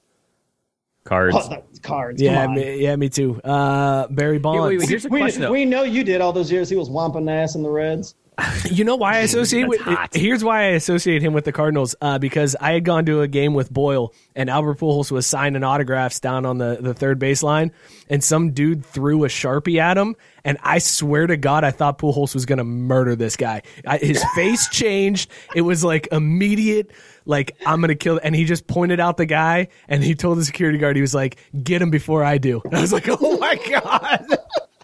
[1.05, 1.33] Cards.
[1.39, 2.21] Oh, cards.
[2.21, 3.39] Yeah, me, yeah, me too.
[3.41, 4.67] Uh, Barry Bonds.
[4.67, 5.51] wait, wait, here's a we, question, though.
[5.51, 6.69] we know you did all those years.
[6.69, 8.15] He was wamping ass in the Reds.
[8.69, 10.13] You know why I associate with hot.
[10.13, 13.27] here's why I associate him with the Cardinals uh, because I had gone to a
[13.29, 17.71] game with Boyle and Albert Pujols was signing autographs down on the, the third baseline
[18.09, 21.97] and some dude threw a sharpie at him and I swear to God I thought
[21.97, 23.63] Pujols was gonna murder this guy.
[23.85, 25.29] I, his face changed.
[25.53, 26.91] It was like immediate.
[27.25, 30.45] Like I'm gonna kill, and he just pointed out the guy, and he told the
[30.45, 33.37] security guard, he was like, "Get him before I do." And I was like, "Oh
[33.39, 34.27] my god!"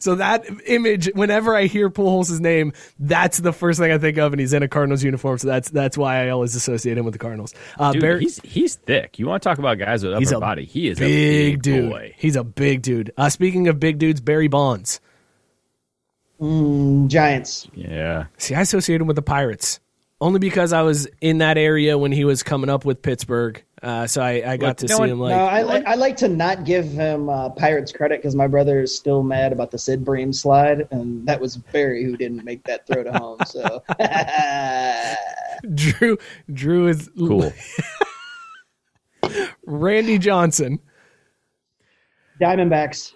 [0.00, 4.32] So that image, whenever I hear Pujols' name, that's the first thing I think of,
[4.32, 5.38] and he's in a Cardinals uniform.
[5.38, 7.54] So that's that's why I always associate him with the Cardinals.
[7.78, 9.18] Uh, Dude, Barry- he's he's thick.
[9.18, 10.64] You want to talk about guys with upper he's a body?
[10.64, 11.90] He is big, a big dude.
[11.90, 12.14] boy.
[12.16, 13.12] He's a big dude.
[13.16, 15.00] Uh, speaking of big dudes, Barry Bonds.
[16.40, 17.68] Giants.
[17.74, 18.26] Yeah.
[18.38, 19.80] See, I associate him with the Pirates
[20.20, 23.62] only because I was in that area when he was coming up with Pittsburgh.
[23.84, 25.30] Uh, so I, I got Look, to no see one- him like.
[25.36, 28.80] no, I like I like to not give him uh, Pirates credit because my brother
[28.80, 32.64] is still mad about the Sid Bream slide, and that was Barry who didn't make
[32.64, 33.38] that throw to home.
[33.46, 33.82] So
[35.74, 36.16] Drew,
[36.52, 37.52] Drew is Cool.
[39.66, 40.78] Randy Johnson.
[42.40, 43.12] Diamondbacks.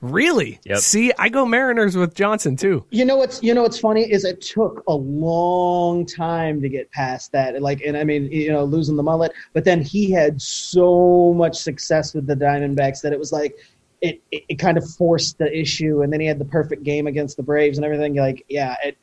[0.00, 0.58] Really?
[0.64, 0.78] Yep.
[0.78, 2.86] See, I go Mariners with Johnson too.
[2.90, 6.90] You know what's you know what's funny is it took a long time to get
[6.90, 7.60] past that.
[7.60, 11.56] Like, and I mean, you know, losing the mullet, but then he had so much
[11.56, 13.58] success with the Diamondbacks that it was like
[14.00, 16.02] it, it, it kind of forced the issue.
[16.02, 18.14] And then he had the perfect game against the Braves and everything.
[18.14, 18.96] Like, yeah, it,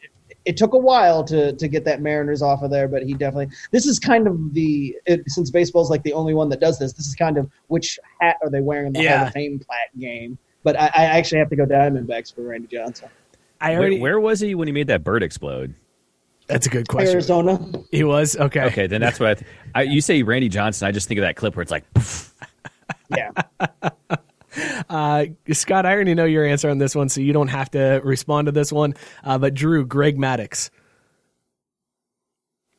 [0.46, 3.56] it took a while to to get that Mariners off of there, but he definitely.
[3.72, 6.94] This is kind of the it, since baseball's like the only one that does this.
[6.94, 9.18] This is kind of which hat are they wearing in the Yeah.
[9.20, 10.40] Hall of Fame plat game.
[10.64, 13.10] But I, I actually have to go Diamondbacks for Randy Johnson.
[13.62, 14.00] I Where, already.
[14.00, 15.74] where was he when he made that bird explode?
[16.48, 17.12] that's a good question.
[17.14, 17.60] Arizona.
[17.92, 18.62] He was okay.
[18.68, 19.82] Okay, then that's what I, th- I.
[19.84, 22.34] You say Randy Johnson, I just think of that clip where it's like, poof.
[23.10, 23.32] Yeah.
[24.90, 28.02] Uh, Scott, I already know your answer on this one, so you don't have to
[28.04, 28.96] respond to this one.
[29.24, 30.72] Uh, but Drew, Greg Maddux.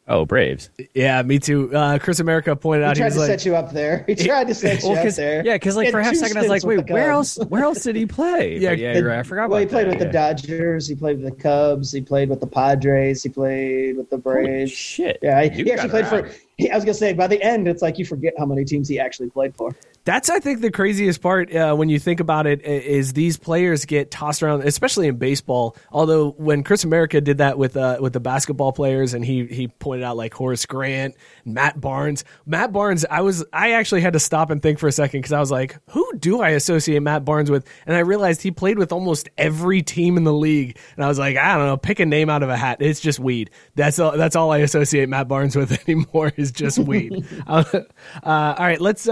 [0.09, 0.71] Oh, Braves.
[0.95, 1.75] Yeah, me too.
[1.75, 4.05] Uh, Chris America pointed He out he tried was to like, set you up there.
[4.07, 5.45] He tried to set you Well, up 'cause- there.
[5.45, 7.11] yeah, because like He for a had half two second I was like, wait, where
[7.11, 7.37] else?
[7.49, 8.59] Where else did he play?
[8.59, 9.19] Yeah, But yeah, And- you're right.
[9.19, 9.51] I forgot.
[9.51, 10.13] Well, he played that, with the.
[10.13, 10.87] Dodgers.
[10.89, 11.93] He played with the Cubs.
[11.93, 13.23] He played with the Padres.
[13.23, 14.71] He played with the Holy Braves.
[14.73, 15.19] shit!
[15.23, 16.31] Yeah, he, he actually played it for.
[16.57, 18.89] He, I was gonna say by the end, it's like you forget how many teams
[18.89, 19.75] he actually played for.
[20.09, 23.85] That's I think the craziest part uh, when you think about it is these players
[23.85, 25.77] get tossed around, especially in baseball.
[25.93, 29.69] Although when Chris America did that with uh, with the basketball players, and he he
[29.69, 33.05] pointed out like Horace Grant, Matt Barnes, Matt Barnes.
[33.11, 35.51] I was I actually had to stop and think for a second because I was
[35.51, 37.69] like, who do I associate Matt Barnes with?
[37.85, 41.19] And I realized he played with almost every team in the league, and I was
[41.19, 42.79] like, I don't know, pick a name out of a hat.
[42.81, 43.51] It's just weed.
[43.75, 44.17] That's all.
[44.17, 47.27] That's all I associate Matt Barnes with anymore is just weed.
[47.47, 47.83] uh,
[48.25, 49.07] all right, let's.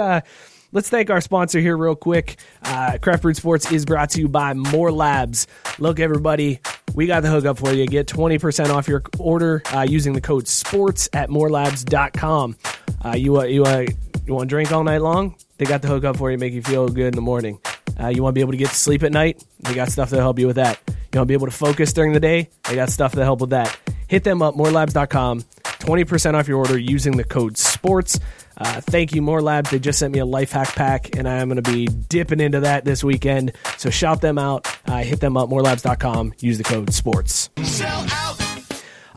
[0.72, 2.36] Let's thank our sponsor here real quick.
[2.62, 5.46] Uh, Craft Brewed Sports is brought to you by More Labs.
[5.78, 6.60] Look, everybody,
[6.94, 7.86] we got the hookup for you.
[7.86, 12.56] Get 20% off your order uh, using the code SPORTS at morelabs.com.
[13.04, 13.86] Uh, you, uh, you, uh,
[14.26, 15.36] you want to drink all night long?
[15.58, 17.58] They got the hookup for you, make you feel good in the morning.
[17.98, 19.42] Uh, you want to be able to get to sleep at night?
[19.60, 20.80] They got stuff to help you with that.
[20.88, 22.50] You want to be able to focus during the day?
[22.68, 23.78] They got stuff to help with that.
[24.08, 25.40] Hit them up, morelabs.com.
[25.40, 28.20] 20% off your order using the code SPORTS.
[28.58, 29.70] Uh, thank you, More Labs.
[29.70, 32.40] They just sent me a life hack pack, and I am going to be dipping
[32.40, 33.52] into that this weekend.
[33.76, 34.66] So shout them out.
[34.86, 36.34] Uh, hit them up, morelabs.com.
[36.40, 37.50] Use the code SPORTS.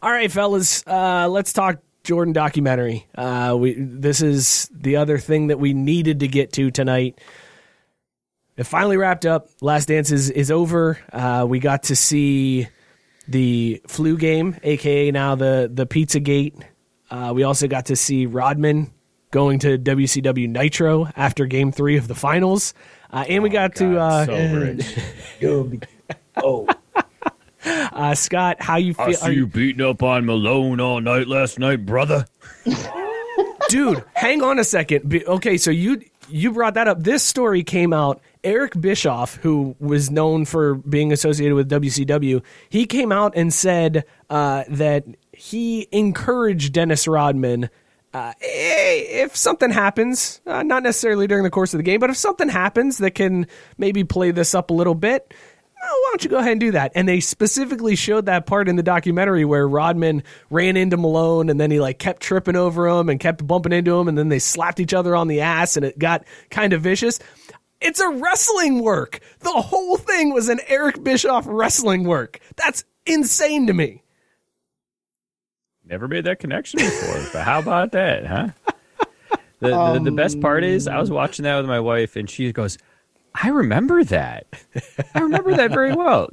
[0.01, 3.07] All right, fellas, uh, let's talk Jordan documentary.
[3.15, 7.19] Uh, we this is the other thing that we needed to get to tonight.
[8.57, 9.49] It finally wrapped up.
[9.61, 10.97] Last Dance is is over.
[11.11, 12.67] Uh, we got to see
[13.27, 16.55] the flu game, aka now the the Pizza Gate.
[17.11, 18.91] Uh, we also got to see Rodman
[19.31, 22.73] going to WCW Nitro after Game Three of the finals,
[23.11, 24.97] uh, and we got to uh, so rich.
[26.37, 26.67] oh,
[27.65, 28.61] uh, Scott.
[28.61, 29.05] How you feel?
[29.05, 32.25] I see are you beating up on Malone all night last night, brother.
[33.69, 37.63] dude hang on a second Be- okay so you you brought that up this story
[37.63, 43.33] came out eric bischoff who was known for being associated with wcw he came out
[43.35, 47.69] and said uh, that he encouraged dennis rodman
[48.13, 52.09] uh, eh, if something happens, uh, not necessarily during the course of the game, but
[52.09, 55.33] if something happens that can maybe play this up a little bit,
[55.81, 56.91] oh, why don't you go ahead and do that?
[56.95, 61.59] And they specifically showed that part in the documentary where Rodman ran into Malone and
[61.59, 64.39] then he like kept tripping over him and kept bumping into him and then they
[64.39, 67.19] slapped each other on the ass and it got kind of vicious.
[67.81, 69.19] It's a wrestling work.
[69.39, 72.39] The whole thing was an Eric Bischoff wrestling work.
[72.55, 74.03] That's insane to me.
[75.89, 78.49] Never made that connection before, but how about that, huh?
[79.59, 82.51] The, the the best part is I was watching that with my wife, and she
[82.53, 82.77] goes,
[83.35, 84.45] "I remember that.
[85.15, 86.29] I remember that very well."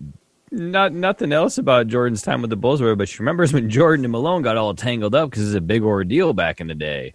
[0.53, 4.05] Not nothing else about Jordan's time with the Bulls, were, but she remembers when Jordan
[4.05, 6.75] and Malone got all tangled up because it was a big ordeal back in the
[6.75, 7.15] day.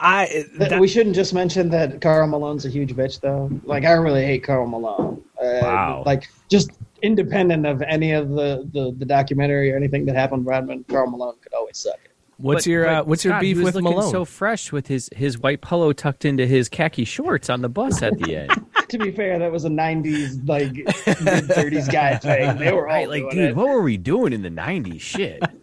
[0.00, 3.50] I that- we shouldn't just mention that Karl Malone's a huge bitch, though.
[3.64, 5.22] Like I really hate Karl Malone.
[5.40, 6.02] Uh, Wow.
[6.06, 6.70] Like just
[7.02, 11.36] independent of any of the, the, the documentary or anything that happened, Rodman, Karl Malone
[11.40, 12.12] could always suck it.
[12.38, 14.10] what's But- your uh, but what's your Scott, he beef was with looking Malone?
[14.12, 18.02] So fresh with his his white polo tucked into his khaki shorts on the bus
[18.02, 18.50] at the end.
[18.88, 22.56] to be fair, that was a '90s like mid '30s guy thing.
[22.58, 23.56] They were all right, like, dude, it.
[23.56, 25.00] what were we doing in the '90s?
[25.00, 25.42] Shit.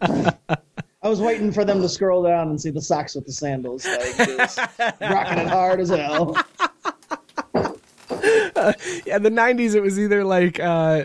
[1.02, 3.86] I was waiting for them to scroll down and see the socks with the sandals,
[3.86, 4.58] like just
[5.00, 6.36] rocking it hard as hell.
[9.06, 9.74] yeah, the '90s.
[9.74, 11.02] It was either like uh,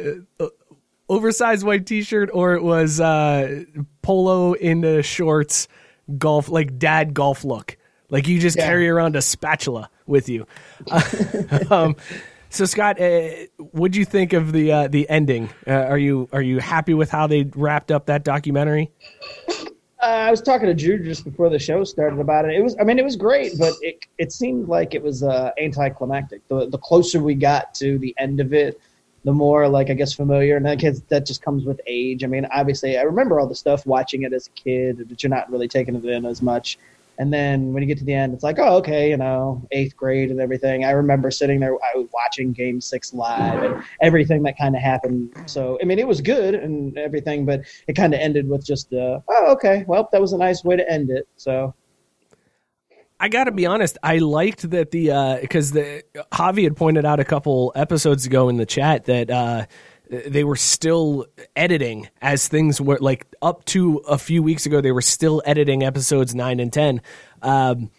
[1.10, 3.63] oversized white T-shirt or it was uh,
[4.01, 5.67] polo into shorts,
[6.17, 7.77] golf like dad golf look.
[8.10, 8.67] Like you just Yeah.
[8.67, 10.45] carry around a spatula with you.
[11.69, 11.95] um,
[12.49, 13.29] so Scott, uh,
[13.71, 15.50] what'd you think of the uh, the ending?
[15.65, 18.91] Uh, are you are you happy with how they wrapped up that documentary?
[20.02, 22.56] Uh, I was talking to Drew just before the show started about it.
[22.56, 25.52] It was, I mean, it was great, but it it seemed like it was uh,
[25.60, 26.41] anticlimactic.
[26.47, 28.81] The the closer we got to the end of it,
[29.25, 32.23] the more like I guess familiar, and that gets, that just comes with age.
[32.23, 35.29] I mean, obviously, I remember all the stuff watching it as a kid, but you're
[35.29, 36.79] not really taking it in as much.
[37.22, 39.96] And then when you get to the end, it's like, oh, okay, you know, eighth
[39.96, 40.86] grade and everything.
[40.86, 44.82] I remember sitting there, I was watching Game Six live and everything that kind of
[44.82, 45.32] happened.
[45.46, 48.92] So, I mean, it was good and everything, but it kind of ended with just,
[48.92, 51.28] uh, oh, okay, well, that was a nice way to end it.
[51.36, 51.76] So,
[53.19, 54.00] I got to be honest.
[54.02, 58.58] I liked that the because the Javi had pointed out a couple episodes ago in
[58.58, 59.67] the chat that uh,
[60.12, 64.81] they were still editing as things were like up to a few weeks ago.
[64.81, 67.01] They were still editing episodes nine and ten.
[67.41, 67.89] Um,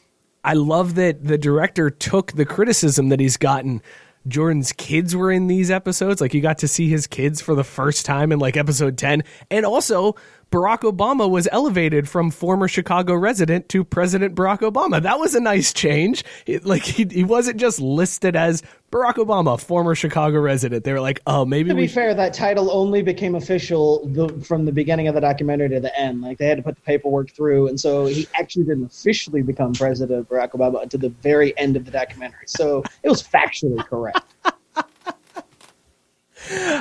[0.45, 3.81] I love that the director took the criticism that he's gotten.
[4.29, 6.21] Jordan's kids were in these episodes.
[6.21, 9.23] Like you got to see his kids for the first time in like episode 10.
[9.51, 10.15] And also
[10.53, 15.03] Barack Obama was elevated from former Chicago resident to President Barack Obama.
[15.03, 16.23] That was a nice change.
[16.45, 20.85] It, like he, he wasn't just listed as Barack Obama, former Chicago resident.
[20.85, 21.71] They were like, oh, maybe.
[21.71, 25.23] To we be fair, that title only became official the, from the beginning of the
[25.23, 26.21] documentary to the end.
[26.21, 29.73] Like they had to put the paperwork through, and so he actually didn't officially become
[29.73, 32.45] president Barack Obama until the very end of the documentary.
[32.47, 34.21] So it was factually correct.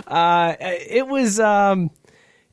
[0.07, 1.39] uh, it was.
[1.39, 1.89] Um,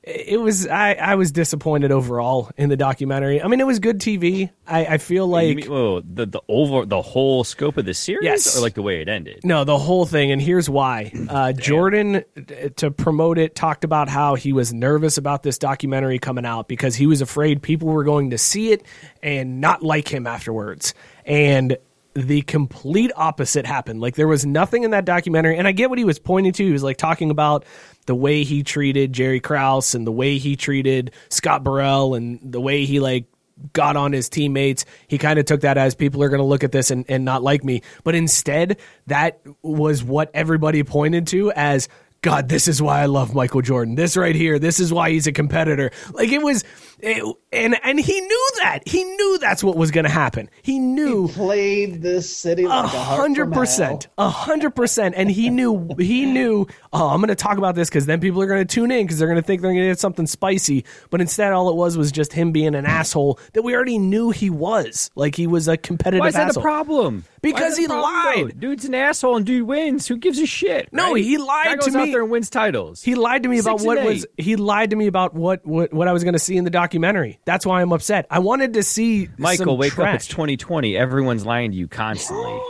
[0.08, 3.42] it was I, I was disappointed overall in the documentary.
[3.42, 4.50] I mean, it was good TV.
[4.66, 8.24] I, I feel like mean, well, the the over the whole scope of the series,
[8.24, 8.56] Yes.
[8.56, 9.40] or like the way it ended.
[9.44, 11.12] no, the whole thing, and here's why.
[11.28, 16.18] Uh, Jordan, uh, to promote it, talked about how he was nervous about this documentary
[16.18, 18.82] coming out because he was afraid people were going to see it
[19.22, 20.94] and not like him afterwards.
[21.26, 21.76] And
[22.14, 24.00] the complete opposite happened.
[24.00, 26.64] Like there was nothing in that documentary, and I get what he was pointing to.
[26.64, 27.64] He was like talking about
[28.06, 32.60] the way he treated Jerry Krause and the way he treated Scott Burrell and the
[32.60, 33.26] way he like
[33.72, 34.84] got on his teammates.
[35.08, 37.24] He kind of took that as people are going to look at this and, and
[37.24, 37.82] not like me.
[38.04, 41.88] But instead, that was what everybody pointed to as
[42.20, 43.94] God, this is why I love Michael Jordan.
[43.94, 45.92] This right here, this is why he's a competitor.
[46.12, 46.64] Like it was,
[46.98, 48.80] it, and and he knew that.
[48.86, 50.50] He knew that's what was going to happen.
[50.62, 55.94] He knew Played this city a like hundred percent, a hundred percent, and he knew
[55.96, 56.66] he knew.
[56.92, 59.06] Oh, I'm going to talk about this because then people are going to tune in
[59.06, 60.84] because they're going to think they're going to get something spicy.
[61.10, 64.30] But instead, all it was was just him being an asshole that we already knew
[64.30, 65.10] he was.
[65.14, 67.24] Like he was a competitive Why is that a problem?
[67.40, 68.42] Because Why is that he a problem, though?
[68.46, 68.60] lied.
[68.60, 70.08] Dude's an asshole and dude wins.
[70.08, 70.88] Who gives a shit?
[70.92, 71.22] No, right?
[71.22, 73.02] he lied to goes out there and wins titles.
[73.02, 74.26] He lied to me about Six what and was.
[74.38, 74.44] eight.
[74.44, 76.70] He lied to me about what what, what I was going to see in the
[76.70, 77.38] documentary.
[77.44, 78.26] That's why I'm upset.
[78.30, 80.08] I wanted to see Michael, some wake trash.
[80.08, 80.14] up!
[80.16, 80.96] It's 2020.
[80.96, 82.60] Everyone's lying to you constantly.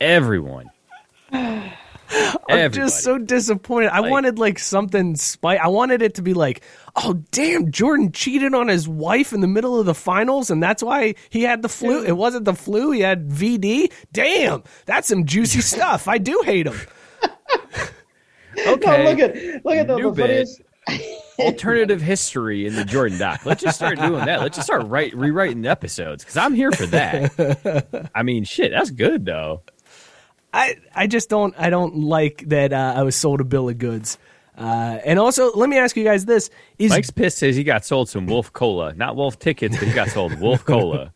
[0.00, 0.70] Everyone.
[2.16, 2.76] I'm Everybody.
[2.90, 3.88] just so disappointed.
[3.88, 5.58] I Like- wanted like something spite.
[5.58, 6.62] I wanted it to be like,
[6.94, 10.82] oh damn, Jordan cheated on his wife in the middle of the finals, and that's
[10.82, 12.04] why he had the flu.
[12.04, 12.90] It wasn't the flu.
[12.92, 13.90] He had VD.
[14.12, 16.06] Damn, that's some juicy stuff.
[16.06, 16.76] I do hate him.
[18.66, 19.04] okay.
[19.04, 20.48] No, look at look at the, New the bit.
[20.48, 20.62] funniest.
[21.38, 23.44] alternative history in the Jordan doc.
[23.46, 24.40] Let's just start doing that.
[24.40, 28.10] Let's just start write, rewriting the episodes because I'm here for that.
[28.14, 29.62] I mean, shit, that's good though.
[30.52, 33.78] I I just don't I don't like that uh, I was sold a bill of
[33.78, 34.18] goods.
[34.56, 36.48] Uh, and also, let me ask you guys this:
[36.78, 39.92] Is Mike's pissed says he got sold some Wolf Cola, not Wolf tickets, but he
[39.94, 41.12] got sold Wolf Cola.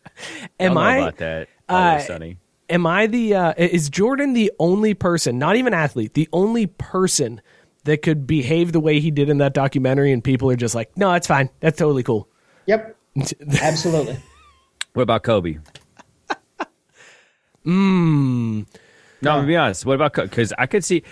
[0.58, 1.48] am Y'all know I about that?
[1.68, 2.38] uh, Sonny.
[2.68, 7.40] Am I the uh, is Jordan the only person, not even athlete, the only person
[7.84, 10.94] that could behave the way he did in that documentary, and people are just like,
[10.96, 12.28] no, that's fine, that's totally cool.
[12.66, 12.96] Yep,
[13.62, 14.18] absolutely.
[14.94, 15.58] What about Kobe?
[17.64, 18.62] Hmm.
[19.20, 19.84] No, I'm gonna be honest.
[19.84, 21.02] What about because I could see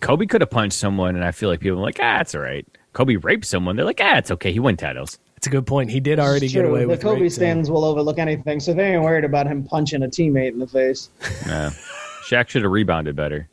[0.00, 2.42] Kobe could have punched someone, and I feel like people are like, ah, it's all
[2.42, 2.66] right.
[2.92, 3.76] Kobe raped someone.
[3.76, 4.52] They're like, ah, it's okay.
[4.52, 5.18] He won titles.
[5.44, 5.90] That's a good point.
[5.90, 8.18] He did already get True, away the with Kobe rape, so- uh, stands will overlook
[8.18, 11.10] anything, so they ain't worried about him punching a teammate in the face.
[11.46, 11.70] No,
[12.26, 13.46] Shaq should have rebounded better,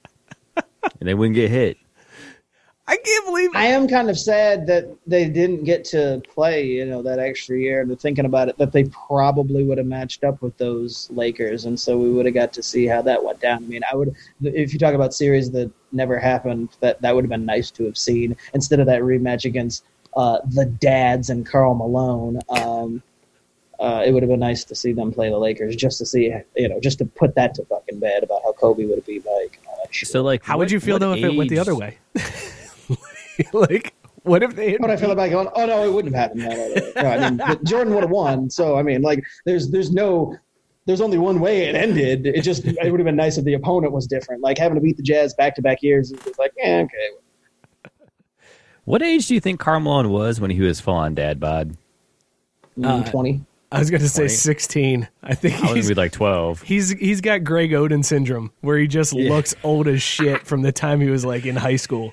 [0.55, 0.63] and
[1.01, 1.75] they wouldn't get hit.
[2.87, 6.85] I can't believe I am kind of sad that they didn't get to play, you
[6.85, 7.81] know, that extra year.
[7.81, 11.77] And thinking about it, that they probably would have matched up with those Lakers, and
[11.77, 13.65] so we would have got to see how that went down.
[13.65, 17.25] I mean, I would, if you talk about series that never happened, that that would
[17.25, 19.83] have been nice to have seen instead of that rematch against
[20.15, 22.39] uh, the Dads and Karl Malone.
[22.49, 23.01] Um,
[23.79, 26.31] uh, it would have been nice to see them play the Lakers, just to see,
[26.55, 29.25] you know, just to put that to fucking bed about how Kobe would have beat
[29.25, 30.07] Mike and all that shit.
[30.07, 31.97] So, like, How would you feel what though if it went the other way?
[33.53, 34.73] like, what if they?
[34.73, 36.43] Had What I feel about going, oh no, it wouldn't have happened.
[36.43, 37.01] No, no, no.
[37.01, 38.51] No, I mean, but Jordan would have won.
[38.51, 40.37] So I mean, like, there's there's no,
[40.85, 42.27] there's only one way it ended.
[42.27, 44.43] It just it would have been nice if the opponent was different.
[44.43, 47.09] Like having to beat the Jazz back to back years is like, yeah, okay.
[48.91, 51.77] What age do you think Karl Malone was when he was full on dad bod?
[52.77, 53.39] Mm, Twenty.
[53.71, 54.33] I was going to say 20.
[54.33, 55.07] 16.
[55.23, 56.61] I think I was gonna he's be like twelve.
[56.61, 60.73] he's he's got Greg Oden syndrome where he just looks old as shit from the
[60.73, 62.11] time he was like in high school.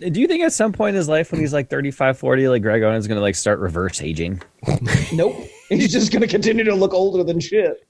[0.00, 2.60] Do you think at some point in his life when he's like 35, 40, like
[2.60, 4.42] Greg Oden's gonna like start reverse aging?
[5.14, 5.48] Nope.
[5.68, 7.86] He's just gonna continue to look older than shit.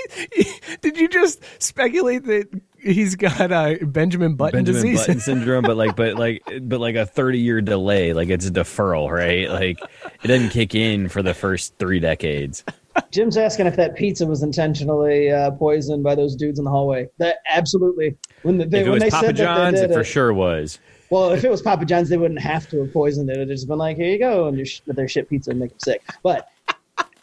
[0.82, 2.48] Did you just speculate that
[2.78, 5.00] he's got uh, Benjamin Button Benjamin disease?
[5.00, 8.12] Button syndrome, but like, but like, but like a thirty year delay.
[8.12, 9.48] Like it's a deferral, right?
[9.50, 9.78] Like
[10.22, 12.64] it doesn't kick in for the first three decades.
[13.10, 17.08] Jim's asking if that pizza was intentionally uh, poisoned by those dudes in the hallway.
[17.18, 18.16] That absolutely.
[18.42, 20.04] When, the, they, If it when was they Papa said John's, they it for it,
[20.04, 20.78] sure was.
[21.10, 23.36] well, if it was Papa John's, they wouldn't have to have poisoned it.
[23.36, 25.70] It'd just been like, here you go, and your sh- their shit pizza and make
[25.70, 26.02] them sick.
[26.22, 26.48] But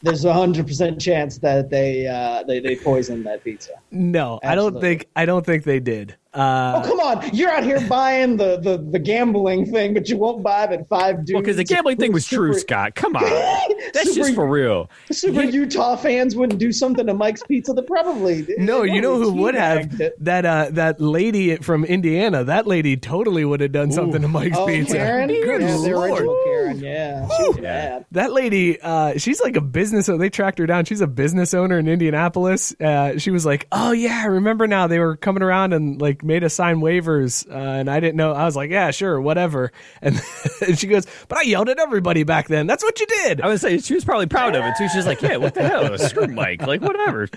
[0.03, 3.71] there's a hundred percent chance that they uh, they they poisoned that pizza.
[3.91, 6.17] no, I don't think I don't think they did.
[6.33, 7.29] Uh, Oh come on!
[7.33, 10.87] You're out here buying the, the, the gambling thing, but you won't buy it at
[10.89, 11.33] five dudes.
[11.33, 12.95] Well, because the gambling thing was true, Scott.
[12.95, 13.21] Come on,
[13.93, 14.89] that's Super- just for real.
[15.11, 17.73] Super Utah fans wouldn't do something to Mike's Pizza.
[17.73, 20.13] That probably no, you know who would have it.
[20.23, 22.43] that uh, that lady from Indiana.
[22.43, 24.95] That lady totally would have done something to Mike's Oh, Pizza.
[24.95, 25.27] Karen?
[25.27, 26.27] Good yeah, the lord.
[26.45, 26.79] Karen.
[26.79, 28.05] Yeah, she bad.
[28.11, 30.09] That lady, uh, she's like a business.
[30.09, 30.85] Owner they tracked her down.
[30.85, 32.73] She's a business owner in Indianapolis.
[32.79, 34.87] Uh, she was like, "Oh yeah, I remember now.
[34.87, 38.33] They were coming around and like made us sign waivers, uh, and I didn't know."
[38.33, 39.71] I was like, "Yeah, sure, whatever."
[40.01, 40.19] And,
[40.65, 42.67] and she goes, "But I yelled at everybody back then.
[42.67, 44.87] That's what you did." I would say she was probably proud of it too.
[44.89, 45.97] She's like, "Yeah, what the hell?
[45.97, 46.65] Screw Mike.
[46.65, 47.27] Like, whatever."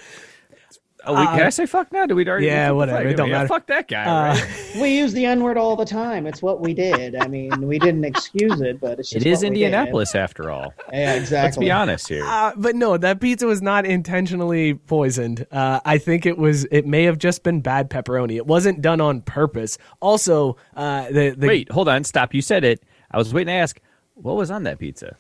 [1.07, 2.07] Oh, wait, can I say fuck now?
[2.07, 2.47] Do we already?
[2.47, 2.99] yeah, fuck the whatever.
[2.99, 3.07] fuck?
[3.07, 3.49] It don't yeah, matter.
[3.49, 4.05] Fuck that guy.
[4.05, 4.73] Uh, right?
[4.81, 6.27] We use the N word all the time.
[6.27, 7.17] It's what we did.
[7.17, 9.65] I mean, we didn't excuse it, but it's just It is what we did.
[9.65, 10.75] Indianapolis after all.
[10.93, 11.47] Yeah, exactly.
[11.47, 12.25] Let's be honest here.
[12.25, 15.47] Uh, but no, that pizza was not intentionally poisoned.
[15.51, 16.65] Uh, I think it was.
[16.67, 18.37] It may have just been bad pepperoni.
[18.37, 19.79] It wasn't done on purpose.
[20.01, 22.35] Also, uh, the, the Wait, hold on, stop.
[22.35, 22.83] You said it.
[23.11, 23.81] I was waiting to ask,
[24.15, 25.17] what was on that pizza?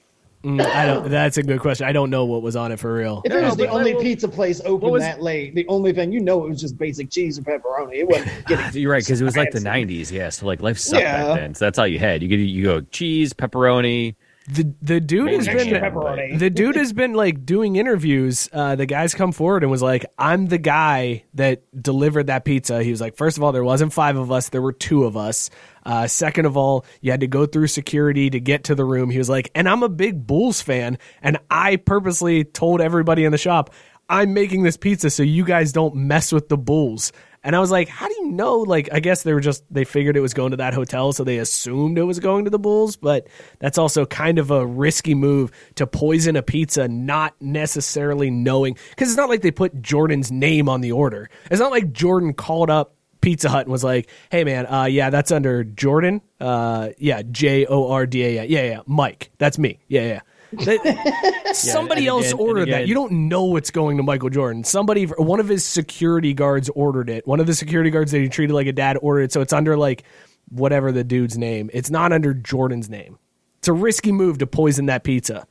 [0.47, 1.11] Mm, I don't.
[1.11, 1.87] That's a good question.
[1.89, 3.21] I don't know what was on it for real.
[3.25, 5.93] If it was No, the only what- pizza place open was- that late, the only
[5.93, 7.97] thing you know it was just basic cheese and pepperoni.
[7.97, 8.81] It wasn't getting.
[8.81, 10.13] You're right, because it was like the '90s.
[10.13, 11.27] Yeah, so like life sucked Yeah.
[11.27, 11.55] back then.
[11.55, 12.23] So that's all you had.
[12.23, 14.15] You could you go cheese, pepperoni.
[14.49, 16.39] The the dude has been pepperoni.
[16.39, 18.49] the dude has been like doing interviews.
[18.53, 22.83] Uh, the guys come forward and was like, "I'm the guy that delivered that pizza."
[22.83, 25.17] He was like, first of all, there wasn't five of us; there were two of
[25.17, 25.51] us.
[25.85, 29.11] Uh, second of all, you had to go through security to get to the room."
[29.11, 33.33] He was like, "And I'm a big Bulls fan, and I purposely told everybody in
[33.33, 33.71] the shop."
[34.09, 37.11] I'm making this pizza so you guys don't mess with the Bulls.
[37.45, 38.59] And I was like, how do you know?
[38.59, 41.23] Like, I guess they were just, they figured it was going to that hotel, so
[41.25, 42.97] they assumed it was going to the Bulls.
[42.97, 43.29] But
[43.59, 48.77] that's also kind of a risky move to poison a pizza, not necessarily knowing.
[48.91, 51.31] Because it's not like they put Jordan's name on the order.
[51.51, 55.11] It's not like Jordan called up Pizza Hut and was like, hey, man, uh, yeah,
[55.11, 56.21] that's under Jordan.
[56.41, 58.45] Uh, yeah, J O R D A.
[58.45, 59.31] Yeah, yeah, Mike.
[59.39, 59.81] That's me.
[59.89, 60.21] Yeah, yeah.
[60.65, 62.89] That- somebody and else again- ordered that.
[62.89, 64.65] You don't know it's going to Michael Jordan.
[64.65, 67.27] Somebody, one of his security guards ordered it.
[67.27, 69.33] One of the security guards that he treated like a dad ordered it.
[69.33, 70.05] So it's under like
[70.51, 71.71] whatever the dude's name.
[71.73, 73.19] It's not under Jordan's name.
[73.59, 75.47] It's a risky move to poison that pizza.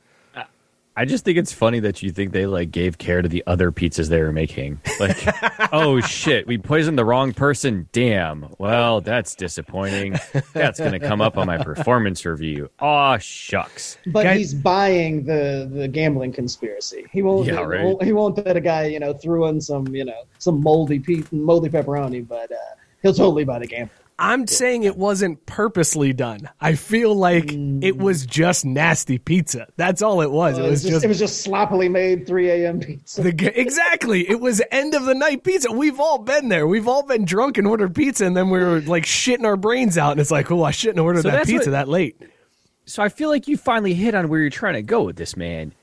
[0.98, 3.70] I just think it's funny that you think they like gave care to the other
[3.70, 4.80] pizzas they were making.
[4.98, 5.16] Like,
[5.72, 7.86] oh shit, we poisoned the wrong person.
[7.92, 8.46] Damn.
[8.58, 10.16] Well, that's disappointing.
[10.54, 12.70] That's gonna come up on my performance review.
[12.80, 13.98] Aw, shucks.
[14.06, 17.04] But Guy- he's buying the the gambling conspiracy.
[17.12, 17.46] He won't.
[17.46, 17.84] Yeah, he right.
[17.84, 20.98] won't- He won't let a guy you know threw in some you know some moldy
[20.98, 22.56] pe- moldy pepperoni, but uh,
[23.02, 23.92] he'll totally buy the gamble.
[24.18, 26.48] I'm saying it wasn't purposely done.
[26.58, 29.66] I feel like it was just nasty pizza.
[29.76, 30.58] That's all it was.
[30.58, 32.80] Uh, it was just, just it was just sloppily made 3 a.m.
[32.80, 33.22] pizza.
[33.22, 34.26] The exactly.
[34.28, 35.70] It was end of the night pizza.
[35.70, 36.66] We've all been there.
[36.66, 39.98] We've all been drunk and ordered pizza, and then we were like shitting our brains
[39.98, 40.12] out.
[40.12, 42.16] And it's like, oh, I shouldn't have ordered So that pizza what- that late.
[42.86, 45.36] So I feel like you finally hit on where you're trying to go with this
[45.36, 45.74] man.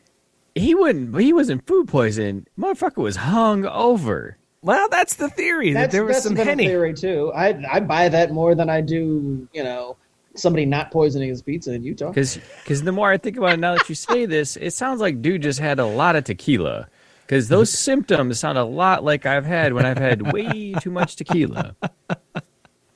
[0.55, 1.19] He wouldn't.
[1.19, 2.47] He wasn't food poisoned.
[2.57, 4.37] Motherfucker was hung over.
[4.63, 6.67] Well, that's the theory that That's, there was that's some been a henny.
[6.67, 7.31] theory too.
[7.35, 9.97] I I buy that more than I do you know
[10.35, 12.11] somebody not poisoning his pizza in Utah.
[12.11, 15.21] Because the more I think about it now that you say this, it sounds like
[15.21, 16.87] dude just had a lot of tequila.
[17.25, 21.17] Because those symptoms sound a lot like I've had when I've had way too much
[21.17, 21.75] tequila.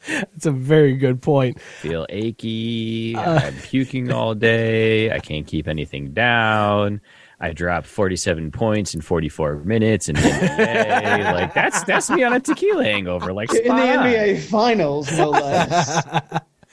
[0.08, 1.60] That's a very good point.
[1.60, 3.14] Feel achy.
[3.16, 5.12] Uh, I'm puking all day.
[5.12, 7.02] I can't keep anything down.
[7.40, 11.34] I dropped 47 points in 44 minutes and the NBA.
[11.34, 13.32] like that's that's me on a tequila hangover.
[13.34, 14.06] Like in the on.
[14.08, 16.04] NBA Finals, no less.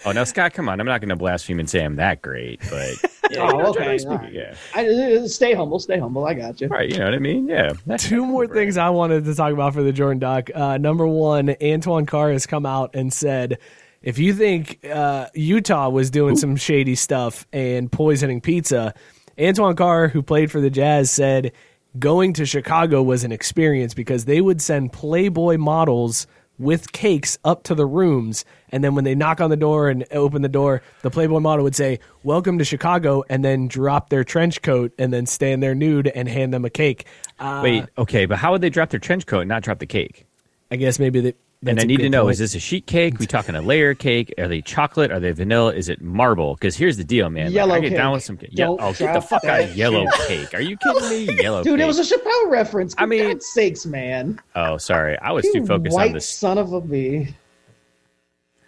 [0.07, 0.81] Oh, now Scott, come on.
[0.81, 2.95] I'm not going to blaspheme and say I'm that great, but
[3.31, 4.33] yeah, Oh, you know, okay, speaking, alright.
[4.33, 4.55] yeah.
[4.75, 6.27] I, uh, stay humble, stay humble.
[6.27, 6.69] I got you.
[6.69, 7.49] Right, you know what I mean?
[7.49, 7.73] Yeah.
[7.97, 10.51] Two more things I wanted to talk about for the Jordan doc.
[10.55, 13.59] Uh, number one, Antoine Carr has come out and said,
[14.03, 18.93] if you think uh, Utah was doing some shady stuff and poisoning pizza,
[19.41, 21.53] Antoine Carr, who played for the Jazz, said
[21.99, 26.27] going to Chicago was an experience because they would send Playboy models
[26.59, 28.45] with cakes up to the rooms.
[28.71, 31.65] And then when they knock on the door and open the door, the Playboy model
[31.65, 35.75] would say, Welcome to Chicago, and then drop their trench coat and then stand there
[35.75, 37.07] nude and hand them a cake.
[37.39, 39.87] Uh, Wait, okay, but how would they drop their trench coat and not drop the
[39.87, 40.27] cake?
[40.71, 41.35] I guess maybe they.
[41.67, 43.19] And I need to know: is this a sheet cake?
[43.19, 44.33] We talking a layer cake?
[44.39, 45.11] Are they chocolate?
[45.11, 45.75] Are they vanilla?
[45.75, 46.55] Is it marble?
[46.55, 47.47] Because here's the deal, man.
[47.47, 47.97] Like, Yellow I get cake.
[47.99, 48.39] down with some.
[48.41, 50.55] Ye- Don't oh, get the fuck out of yellow cake!
[50.55, 51.35] Are you kidding me?
[51.43, 51.85] Yellow Dude, cake.
[51.85, 52.95] it was a Chappelle reference.
[52.99, 54.41] I mean- God's sakes, man.
[54.55, 56.29] oh, sorry, I was You too focused white on this.
[56.29, 57.35] son of a bee.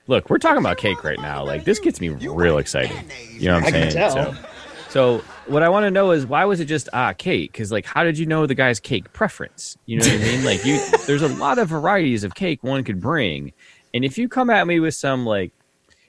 [0.09, 1.45] Look, we're talking about cake right now.
[1.45, 2.97] Like this gets me real excited.
[3.33, 4.13] You know what I'm I can saying?
[4.13, 4.35] tell.
[4.89, 7.53] So, so what I want to know is why was it just ah cake?
[7.53, 9.77] Because like, how did you know the guy's cake preference?
[9.87, 10.45] You know what I mean?
[10.45, 13.53] Like you, there's a lot of varieties of cake one could bring,
[13.95, 15.53] and if you come at me with some like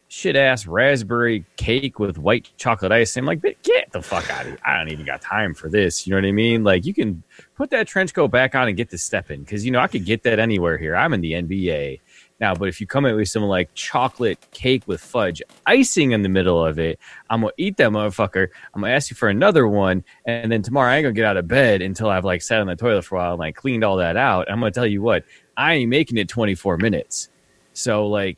[0.09, 4.47] shit ass raspberry cake with white chocolate ice, I'm like, get the fuck out of
[4.47, 4.59] here!
[4.65, 6.07] I don't even got time for this.
[6.07, 6.63] You know what I mean?
[6.63, 7.23] Like you can
[7.55, 10.05] put that trench coat back on and get to stepping because you know I could
[10.05, 10.95] get that anywhere here.
[10.95, 11.99] I'm in the NBA.
[12.39, 16.11] Now, but if you come at me with some like chocolate cake with fudge icing
[16.11, 18.47] in the middle of it, I'm gonna eat that motherfucker.
[18.73, 21.37] I'm gonna ask you for another one, and then tomorrow I ain't gonna get out
[21.37, 23.83] of bed until I've like sat on the toilet for a while and like cleaned
[23.83, 24.49] all that out.
[24.51, 25.23] I'm gonna tell you what,
[25.55, 27.29] I ain't making it 24 minutes.
[27.73, 28.37] So like,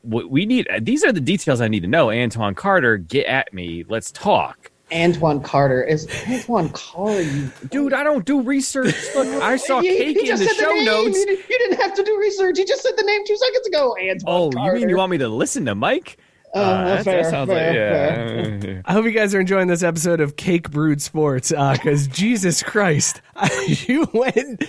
[0.00, 2.10] what we need these are the details I need to know.
[2.10, 3.84] Antoine Carter, get at me.
[3.86, 4.70] Let's talk.
[4.94, 7.22] Antoine Carter is Antoine Carter.
[7.22, 8.94] You, Dude, I don't do research.
[9.14, 10.84] Look, I saw He- cake he in the show name.
[10.84, 11.18] notes.
[11.18, 12.58] You, didn't- you didn't have to do research.
[12.58, 13.96] He just said the name two seconds ago.
[14.00, 14.74] Antoine Oh, Carter.
[14.76, 16.18] you mean you want me to listen to Mike?
[16.54, 18.80] Uh, that, fair, that sounds fair, like yeah.
[18.84, 23.20] I hope you guys are enjoying this episode of Cake Brewed Sports because Jesus Christ,
[23.66, 24.62] you went,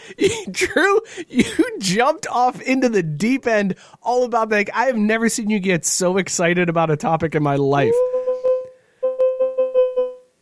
[0.49, 1.45] Drew, you
[1.78, 4.67] jumped off into the deep end all about that.
[4.76, 7.93] I have never seen you get so excited about a topic in my life.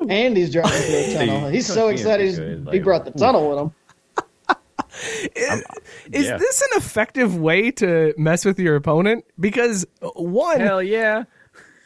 [0.09, 1.49] And he's driving through a tunnel.
[1.49, 2.27] He's so excited.
[2.27, 3.71] He's, he brought the tunnel with him.
[5.35, 5.63] Is,
[6.11, 6.37] is yeah.
[6.37, 9.25] this an effective way to mess with your opponent?
[9.39, 11.23] Because one, Hell yeah.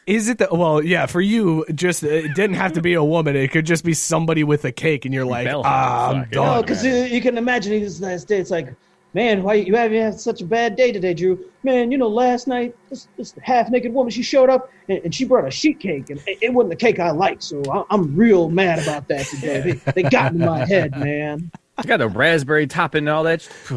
[0.06, 3.34] is it the well, yeah, for you, just it didn't have to be a woman.
[3.34, 6.56] It could just be somebody with a cake, and you're like, Bell ah, I'm done.
[6.56, 8.38] No, because you, you can imagine he's last day.
[8.38, 8.74] It's like,
[9.18, 11.44] man, why you having had such a bad day today, Drew?
[11.64, 15.12] Man, you know, last night this, this half naked woman she showed up and, and
[15.12, 17.82] she brought a sheet cake, and it, it wasn't the cake I liked, so I,
[17.90, 19.60] I'm real mad about that today.
[19.84, 21.50] They, they got in my head, man.
[21.76, 23.42] I got the raspberry topping and all that.
[23.42, 23.72] sh-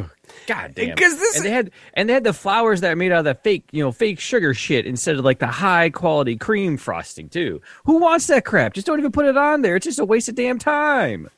[0.48, 0.96] God damn.
[0.96, 3.26] 'Cause this- and they had and they had the flowers that are made out of
[3.26, 7.30] the fake, you know, fake sugar shit instead of like the high quality cream frosting
[7.30, 7.62] too.
[7.86, 8.74] Who wants that crap?
[8.74, 9.76] Just don't even put it on there.
[9.76, 11.30] It's just a waste of damn time.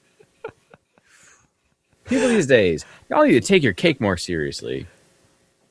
[2.06, 4.88] People these days, y'all need to take your cake more seriously.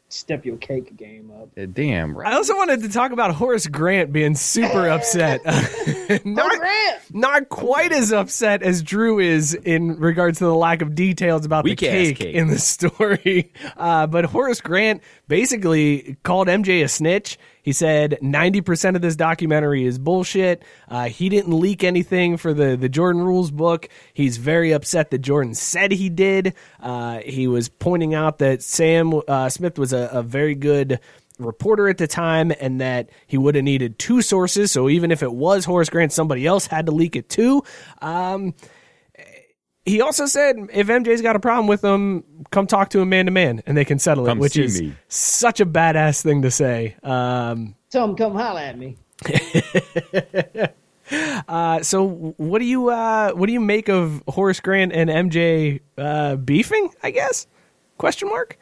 [0.08, 1.48] Step your cake game up.
[1.56, 2.30] Uh, Damn right.
[2.30, 5.40] I also wanted to talk about Horace Grant being super upset.
[6.26, 7.00] not, Grant!
[7.14, 11.64] not quite as upset as Drew is in regards to the lack of details about
[11.64, 12.34] Weak the cake, cake.
[12.34, 13.52] in the story.
[13.74, 17.38] Uh, but Horace Grant basically called MJ a snitch.
[17.62, 20.62] He said 90% of this documentary is bullshit.
[20.88, 23.88] Uh, he didn't leak anything for the, the Jordan Rules book.
[24.12, 26.54] He's very upset that Jordan said he did.
[26.80, 30.98] Uh, he was pointing out that Sam uh, Smith was a, a very good
[31.38, 34.72] reporter at the time and that he would have needed two sources.
[34.72, 37.62] So even if it was Horace Grant, somebody else had to leak it too.
[38.00, 38.54] Um,
[39.84, 43.26] he also said if MJ's got a problem with him, come talk to him man
[43.26, 44.94] to man and they can settle Come it, which is me.
[45.08, 46.96] such a badass thing to say.
[47.02, 48.96] Um, Tell him come holler at me.
[51.48, 55.80] uh, so what do you uh, what do you make of Horace Grant and MJ
[55.98, 56.90] uh, beefing?
[57.02, 57.46] I guess
[57.98, 58.58] question mark.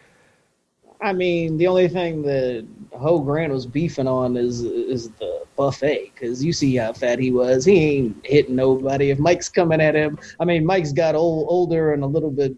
[1.02, 6.10] I mean, the only thing that Ho Grant was beefing on is is the buffet
[6.14, 7.66] because you see how fat he was.
[7.66, 9.10] He ain't hitting nobody.
[9.10, 12.56] If Mike's coming at him, I mean, Mike's got old, older and a little bit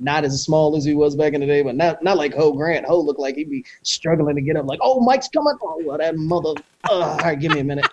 [0.00, 2.52] not as small as he was back in the day, but not not like Ho
[2.52, 2.84] Grant.
[2.84, 4.66] Ho looked like he'd be struggling to get up.
[4.66, 5.54] Like, oh, Mike's coming.
[5.62, 6.54] Oh, well, that mother.
[6.90, 7.86] Uh, all right, give me a minute.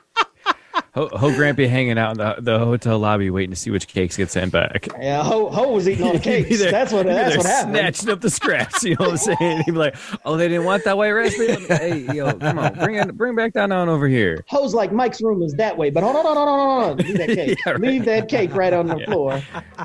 [0.96, 3.88] Ho, Ho Grant be hanging out in the, the hotel lobby waiting to see which
[3.88, 4.88] cakes get sent back.
[5.00, 6.60] Yeah, Ho, Ho was eating all the cakes.
[6.60, 7.76] there- That's what he'd that's what happened.
[7.76, 9.58] Snatching up the scraps, you know what I'm saying?
[9.66, 9.96] He'd be like,
[10.26, 11.56] "Oh, they didn't want that white raspberry.
[11.68, 15.22] Hey, yo, come on, bring it, bring back that on over here." Ho's like Mike's
[15.22, 17.06] room is that way, but hold on, hold on, hold on, hold on.
[17.08, 17.60] Leave that cake.
[17.66, 17.82] Yeah, right.
[17.82, 19.42] Leave that cake right on the floor.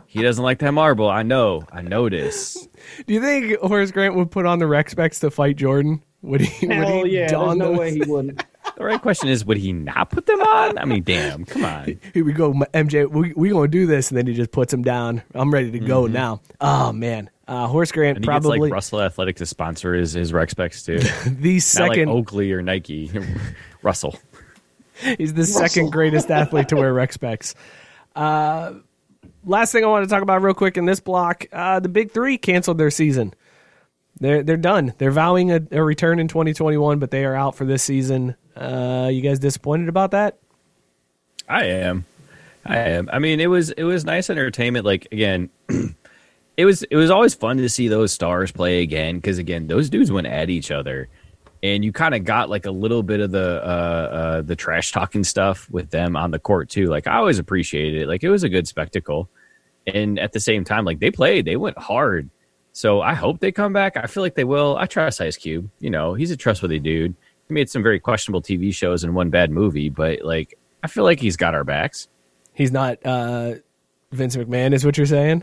[0.06, 1.08] He doesn't like that marble.
[1.08, 1.62] I know.
[1.72, 2.68] I know this.
[3.06, 6.02] Do you think Horace Grant would put on the rec specs to fight Jordan?
[6.22, 6.66] Would he?
[6.66, 7.78] Hell would he yeah, there's don no those?
[7.78, 8.44] way he wouldn't.
[8.76, 10.78] The right question is, would he not put them on?
[10.78, 11.98] I mean, damn, come on.
[12.14, 13.10] Here we go, MJ.
[13.10, 15.22] We we gonna do this, and then he just puts them down.
[15.34, 16.40] I'm ready to go now.
[16.60, 20.12] Oh man, uh, Horace Grant And he probably gets like Russell Athletic to sponsor his
[20.12, 20.98] his rec specs too.
[20.98, 23.10] the Not like second Oakley or Nike.
[23.82, 24.16] Russell.
[25.16, 27.54] He's the second greatest athlete to wear rec specs.
[28.16, 28.74] Uh,
[29.44, 32.10] last thing I want to talk about real quick in this block: uh, the Big
[32.12, 33.34] Three canceled their season.
[34.20, 34.94] They're they're done.
[34.98, 38.34] They're vowing a, a return in 2021, but they are out for this season.
[38.58, 40.38] Uh, you guys disappointed about that?
[41.48, 42.04] I am.
[42.64, 43.08] I am.
[43.12, 44.84] I mean, it was it was nice entertainment.
[44.84, 45.48] Like again,
[46.56, 49.88] it was it was always fun to see those stars play again because again, those
[49.88, 51.08] dudes went at each other,
[51.62, 54.90] and you kind of got like a little bit of the uh, uh, the trash
[54.92, 56.86] talking stuff with them on the court too.
[56.86, 58.08] Like I always appreciated it.
[58.08, 59.30] Like it was a good spectacle,
[59.86, 62.28] and at the same time, like they played, they went hard.
[62.72, 63.96] So I hope they come back.
[63.96, 64.76] I feel like they will.
[64.76, 65.70] I trust Ice Cube.
[65.80, 67.14] You know, he's a trustworthy dude.
[67.48, 71.04] He made some very questionable TV shows and one bad movie, but like I feel
[71.04, 72.08] like he's got our backs.
[72.52, 73.54] He's not uh,
[74.12, 75.42] Vince McMahon, is what you're saying?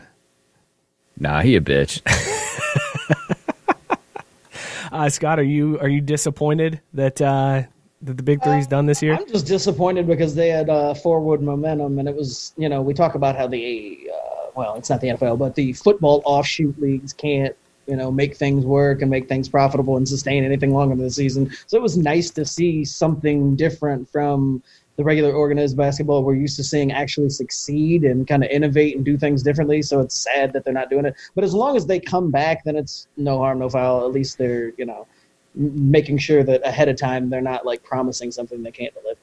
[1.18, 2.02] Nah, he a bitch.
[4.92, 7.62] uh, Scott, are you are you disappointed that uh,
[8.02, 9.14] that the Big Three's done this year?
[9.14, 12.94] I'm just disappointed because they had uh, forward momentum, and it was you know we
[12.94, 17.12] talk about how the uh, well it's not the NFL, but the football offshoot leagues
[17.12, 17.56] can't
[17.86, 21.10] you know make things work and make things profitable and sustain anything longer than the
[21.10, 21.50] season.
[21.66, 24.62] So it was nice to see something different from
[24.96, 29.04] the regular organized basketball we're used to seeing actually succeed and kind of innovate and
[29.04, 29.82] do things differently.
[29.82, 31.14] So it's sad that they're not doing it.
[31.34, 34.06] But as long as they come back, then it's no harm, no foul.
[34.06, 35.06] At least they're, you know,
[35.54, 39.20] making sure that ahead of time they're not like promising something they can't deliver.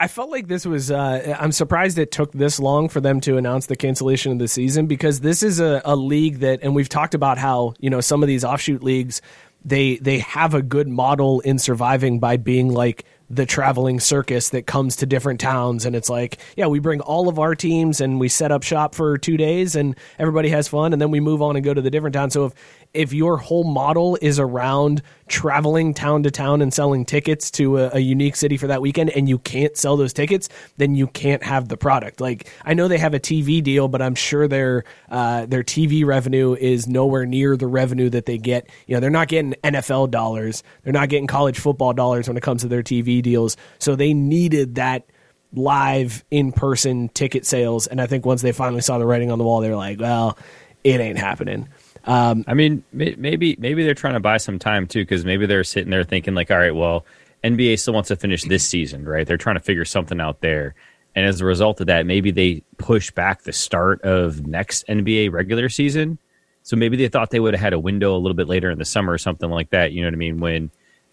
[0.00, 0.92] I felt like this was.
[0.92, 4.46] Uh, I'm surprised it took this long for them to announce the cancellation of the
[4.46, 8.00] season because this is a, a league that, and we've talked about how you know
[8.00, 9.20] some of these offshoot leagues
[9.64, 14.66] they they have a good model in surviving by being like the traveling circus that
[14.66, 18.18] comes to different towns and it's like yeah we bring all of our teams and
[18.18, 21.42] we set up shop for two days and everybody has fun and then we move
[21.42, 22.54] on and go to the different town so if
[22.94, 27.90] if your whole model is around traveling town to town and selling tickets to a,
[27.94, 31.42] a, unique city for that weekend and you can't sell those tickets, then you can't
[31.42, 32.20] have the product.
[32.20, 36.04] Like I know they have a TV deal, but I'm sure their uh, their TV
[36.04, 38.68] revenue is nowhere near the revenue that they get.
[38.86, 42.42] You know, they're not getting NFL dollars, they're not getting college football dollars when it
[42.42, 43.56] comes to their TV deals.
[43.78, 45.04] So they needed that
[45.52, 47.86] live in person ticket sales.
[47.86, 50.38] And I think once they finally saw the writing on the wall, they're like, well,
[50.84, 51.68] it ain't happening.
[52.08, 55.62] Um, I mean, maybe maybe they're trying to buy some time too, because maybe they're
[55.62, 57.04] sitting there thinking like, all right, well,
[57.44, 59.26] NBA still wants to finish this season, right?
[59.26, 60.74] They're trying to figure something out there,
[61.14, 65.32] and as a result of that, maybe they push back the start of next NBA
[65.32, 66.18] regular season.
[66.62, 68.78] So maybe they thought they would have had a window a little bit later in
[68.78, 69.92] the summer or something like that.
[69.92, 70.38] You know what I mean?
[70.38, 70.70] When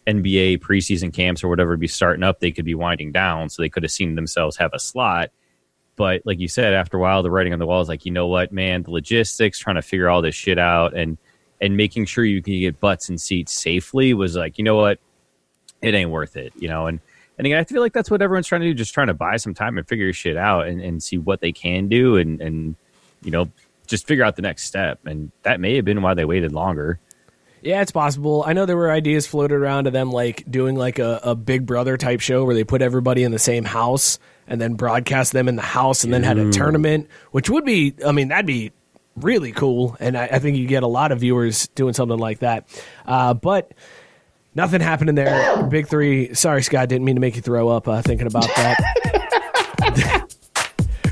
[0.08, 3.62] NBA preseason camps or whatever would be starting up, they could be winding down, so
[3.62, 5.32] they could have seen themselves have a slot
[5.96, 8.12] but like you said, after a while, the writing on the wall is like, you
[8.12, 11.18] know what, man, the logistics, trying to figure all this shit out, and
[11.62, 15.00] and making sure you can get butts and seats safely was like, you know what,
[15.82, 16.88] it ain't worth it, you know.
[16.88, 17.00] And
[17.38, 19.38] and again, I feel like that's what everyone's trying to do, just trying to buy
[19.38, 22.76] some time and figure shit out and, and see what they can do, and and
[23.24, 23.50] you know,
[23.88, 25.00] just figure out the next step.
[25.06, 27.00] And that may have been why they waited longer.
[27.62, 28.44] Yeah, it's possible.
[28.46, 31.66] I know there were ideas floated around of them like doing like a, a Big
[31.66, 35.48] Brother type show where they put everybody in the same house and then broadcast them
[35.48, 38.72] in the house and then had a tournament, which would be, I mean, that'd be
[39.16, 39.96] really cool.
[40.00, 42.68] And I, I think you get a lot of viewers doing something like that.
[43.06, 43.72] Uh, but
[44.54, 45.64] nothing happening there.
[45.64, 46.34] Big three.
[46.34, 48.78] Sorry, Scott, didn't mean to make you throw up uh, thinking about that.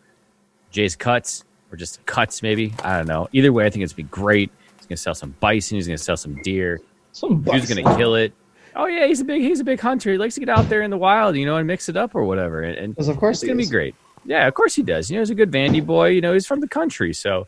[0.71, 2.73] Jay's Cuts or just Cuts, maybe.
[2.85, 3.27] I don't know.
[3.33, 4.49] Either way, I think it's gonna be great.
[4.77, 5.75] He's gonna sell some bison.
[5.75, 6.79] He's gonna sell some deer.
[7.11, 8.31] Some He's gonna kill it.
[8.77, 10.13] Oh yeah, he's a big he's a big hunter.
[10.13, 12.15] He likes to get out there in the wild, you know, and mix it up
[12.15, 12.61] or whatever.
[12.61, 13.67] And, and of course, it's gonna is.
[13.67, 13.95] be great.
[14.23, 15.11] Yeah, of course he does.
[15.11, 16.09] You know, he's a good Vandy boy.
[16.11, 17.45] You know, he's from the country, so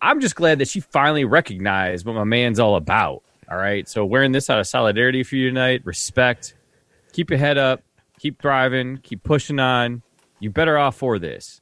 [0.00, 3.22] I'm just glad that she finally recognized what my man's all about.
[3.48, 6.54] All right, so wearing this out of solidarity for you tonight, respect,
[7.12, 7.82] keep your head up,
[8.22, 10.02] keep thriving, keep pushing on.
[10.38, 11.60] You're better off for this.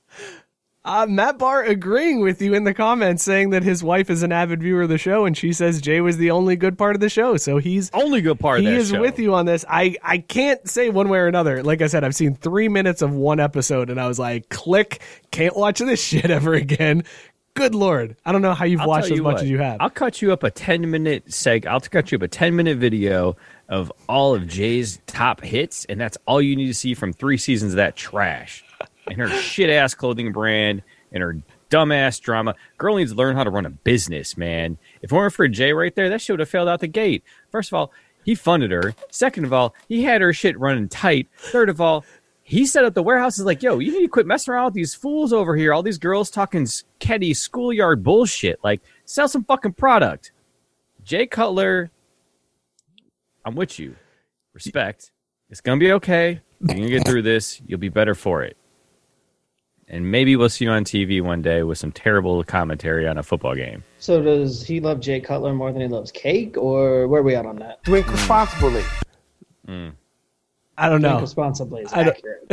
[0.82, 4.32] Uh, Matt Barr agreeing with you in the comments, saying that his wife is an
[4.32, 7.00] avid viewer of the show, and she says Jay was the only good part of
[7.00, 7.36] the show.
[7.36, 9.00] So he's Only good part he is show.
[9.00, 9.64] with you on this.
[9.68, 11.62] I I can't say one way or another.
[11.62, 15.00] Like I said, I've seen three minutes of one episode, and I was like, click,
[15.30, 17.04] can't watch this shit ever again.
[17.52, 19.50] Good lord, I don't know how you've I'll watched tell as you much what, as
[19.50, 19.78] you have.
[19.80, 21.66] I'll cut you up a 10 minute seg.
[21.66, 23.36] I'll cut you up a 10 minute video
[23.70, 27.38] of all of Jay's top hits, and that's all you need to see from three
[27.38, 28.64] seasons of that trash.
[29.06, 31.40] And her shit ass clothing brand and her
[31.70, 32.56] dumbass drama.
[32.76, 34.76] Girl needs to learn how to run a business, man.
[35.02, 37.22] If it weren't for Jay right there, that shit would have failed out the gate.
[37.50, 37.92] First of all,
[38.24, 38.94] he funded her.
[39.10, 41.28] Second of all, he had her shit running tight.
[41.36, 42.04] Third of all,
[42.42, 43.38] he set up the warehouse.
[43.38, 45.72] Is like, yo, you need to quit messing around with these fools over here.
[45.72, 46.66] All these girls talking
[46.98, 48.58] ketty schoolyard bullshit.
[48.64, 50.32] Like, sell some fucking product.
[51.04, 51.90] Jay Cutler,
[53.44, 53.96] I'm with you.
[54.54, 55.12] Respect.
[55.48, 56.40] It's gonna be okay.
[56.60, 57.60] You're gonna get through this.
[57.66, 58.56] You'll be better for it.
[59.88, 63.24] And maybe we'll see you on TV one day with some terrible commentary on a
[63.24, 63.82] football game.
[63.98, 67.34] So does he love Jay Cutler more than he loves cake, or where are we
[67.34, 67.82] at on that?
[67.82, 68.84] Drink responsibly.
[69.66, 69.94] Mm.
[70.80, 71.20] I don't Drink know.
[71.20, 72.46] responsibly is I don't- accurate.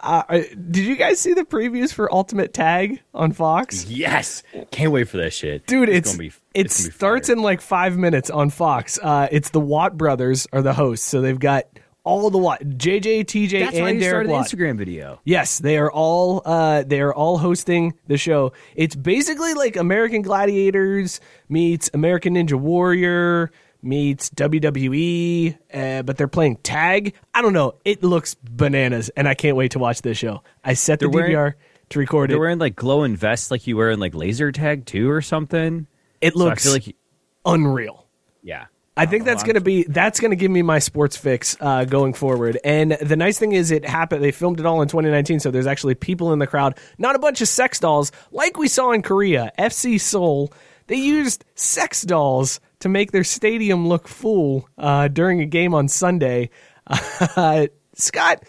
[0.00, 0.22] Uh,
[0.70, 3.86] did you guys see the previews for Ultimate Tag on Fox?
[3.86, 6.26] Yes, can't wait for that shit, Dude, it's, gonna be.
[6.28, 6.34] it
[6.66, 7.36] it's gonna be starts fire.
[7.36, 8.98] in like five minutes on Fox.
[9.02, 11.64] Uh, it's the Watt brothers are the hosts, so they've got
[12.04, 14.46] all the Watt, JJ, TJ, That's why and you Derek started the Watt.
[14.46, 15.20] Instagram video.
[15.24, 18.52] Yes, they are all uh, they are all hosting the show.
[18.74, 26.56] It's basically like American Gladiators meets American Ninja Warrior meets WWE, uh, but they're playing
[26.56, 27.14] tag.
[27.34, 27.74] I don't know.
[27.84, 30.42] It looks bananas, and I can't wait to watch this show.
[30.64, 31.54] I set the They're wearing- DVR
[31.90, 32.40] to record They're it.
[32.40, 35.86] wearing like glowing vests, like you wear in like laser tag too, or something.
[36.20, 36.96] it looks feel like,
[37.44, 38.06] unreal.
[38.42, 38.66] yeah.
[38.94, 41.86] I think that's going to be that's going to give me my sports fix uh,
[41.86, 42.58] going forward.
[42.62, 44.22] And the nice thing is, it happened.
[44.22, 47.18] They filmed it all in 2019, so there's actually people in the crowd, not a
[47.18, 49.50] bunch of sex dolls like we saw in Korea.
[49.58, 50.52] FC Seoul,
[50.88, 55.86] they used sex dolls to make their stadium look full uh, during a game on
[55.86, 56.50] Sunday.
[56.86, 58.42] Uh, Scott,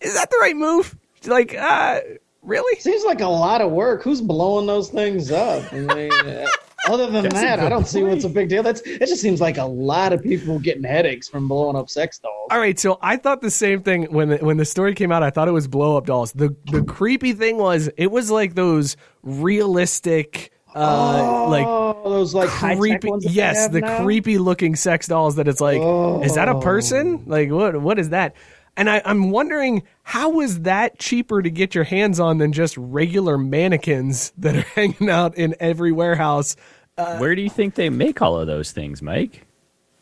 [0.00, 0.96] is that the right move?
[1.26, 2.00] Like, uh,
[2.42, 2.78] really?
[2.78, 4.04] Seems like a lot of work.
[4.04, 5.72] Who's blowing those things up?
[5.72, 6.46] I mean, uh,
[6.88, 8.62] other than that, I don't see what's a big deal.
[8.62, 9.00] That's it.
[9.00, 12.48] Just seems like a lot of people getting headaches from blowing up sex dolls.
[12.52, 15.24] All right, so I thought the same thing when the, when the story came out.
[15.24, 16.30] I thought it was blow up dolls.
[16.30, 21.66] The the creepy thing was it was like those realistic, uh, like
[22.04, 23.08] oh, those like creepy.
[23.08, 24.02] ones that they Yes, the now?
[24.04, 25.36] creepy looking sex dolls.
[25.36, 25.80] That it's like,
[26.24, 27.24] is that a person?
[27.26, 27.80] Like what?
[27.80, 28.34] What is that?
[28.76, 32.76] And I, I'm wondering how was that cheaper to get your hands on than just
[32.76, 36.56] regular mannequins that are hanging out in every warehouse.
[36.96, 39.46] Where do you think they make all of those things, Mike?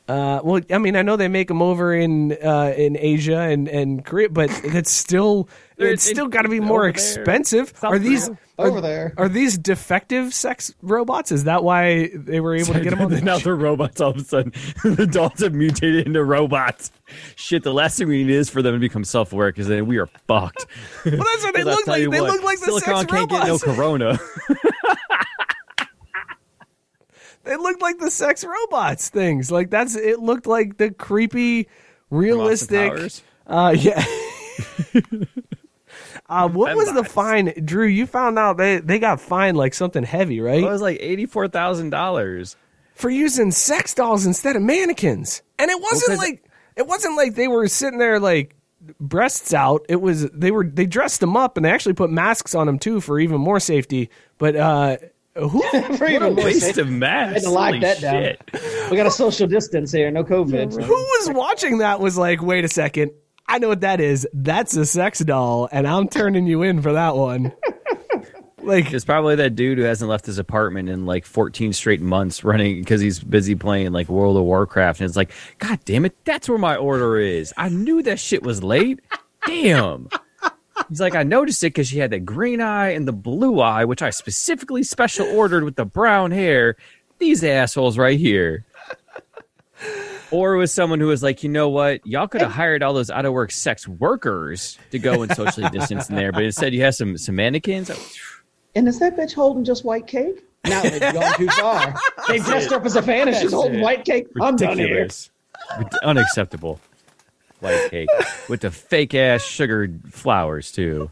[0.09, 3.69] Uh, well, I mean, I know they make them over in uh, in Asia and,
[3.69, 5.53] and Korea, but it's still They're-
[5.85, 7.73] it's they- still got to be more expensive.
[7.83, 8.39] Are these Korea.
[8.59, 9.15] over are, there.
[9.17, 11.33] Are these defective sex robots?
[11.33, 14.11] Is that why they were able to get them on the now they're robots all
[14.11, 14.53] of a sudden.
[14.85, 16.91] the dolls have mutated into robots.
[17.37, 19.87] Shit, the last thing we need is for them to become self aware because then
[19.87, 20.67] we are fucked.
[21.05, 22.11] Well, that's what they 'Cause I'll look like.
[22.11, 24.19] They what, look like the Silicon sex can't get no corona.
[27.45, 29.51] they looked like the sex robots things.
[29.51, 30.21] Like that's it.
[30.21, 31.69] Looked like the creepy,
[32.11, 33.13] realistic.
[33.47, 34.05] Uh, yeah.
[36.45, 37.87] Uh, what was the fine, Drew?
[37.87, 40.63] You found out they they got fined like something heavy, right?
[40.63, 42.57] It was like eighty four thousand dollars.
[42.95, 45.43] for using sex dolls instead of mannequins.
[45.59, 46.45] And it wasn't 'cause- like
[46.77, 48.55] it wasn't like they were sitting there like
[49.01, 49.85] breasts out.
[49.89, 52.79] It was they were they dressed them up and they actually put masks on them
[52.79, 54.11] too for even more safety.
[54.39, 54.97] But uh
[55.35, 55.63] who
[55.97, 56.77] For even more Waste safe.
[56.79, 57.31] of mass.
[57.31, 58.23] I had to lock Holy that down.
[58.23, 58.91] shit.
[58.91, 60.75] We got a social distance here, no COVID.
[60.83, 63.13] who was watching that was like, wait a second.
[63.53, 64.27] I know what that is.
[64.33, 67.53] That's a sex doll, and I'm turning you in for that one.
[68.63, 72.45] like It's probably that dude who hasn't left his apartment in like 14 straight months
[72.45, 75.01] running because he's busy playing like World of Warcraft.
[75.01, 77.53] And it's like, God damn it, that's where my order is.
[77.59, 79.01] I knew that shit was late.
[79.47, 80.09] Damn.
[80.89, 83.85] He's like, I noticed it because she had the green eye and the blue eye,
[83.85, 86.77] which I specifically special ordered with the brown hair.
[87.19, 88.65] These assholes right here.
[90.33, 92.07] Or it was someone who was like, you know what?
[92.07, 95.69] Y'all could have hired all those out of work sex workers to go and socially
[95.71, 97.91] distance in there, but instead you have some some mannequins.
[98.75, 100.43] And is that bitch holding just white cake?
[100.65, 101.95] Now they've gone too far.
[102.29, 103.83] They dressed her up as a fan and she's holding it.
[103.83, 104.29] white cake.
[104.41, 105.09] I'm done here.
[106.03, 106.81] Unacceptable.
[107.61, 108.09] White cake
[108.49, 111.11] with the fake ass sugared flowers too.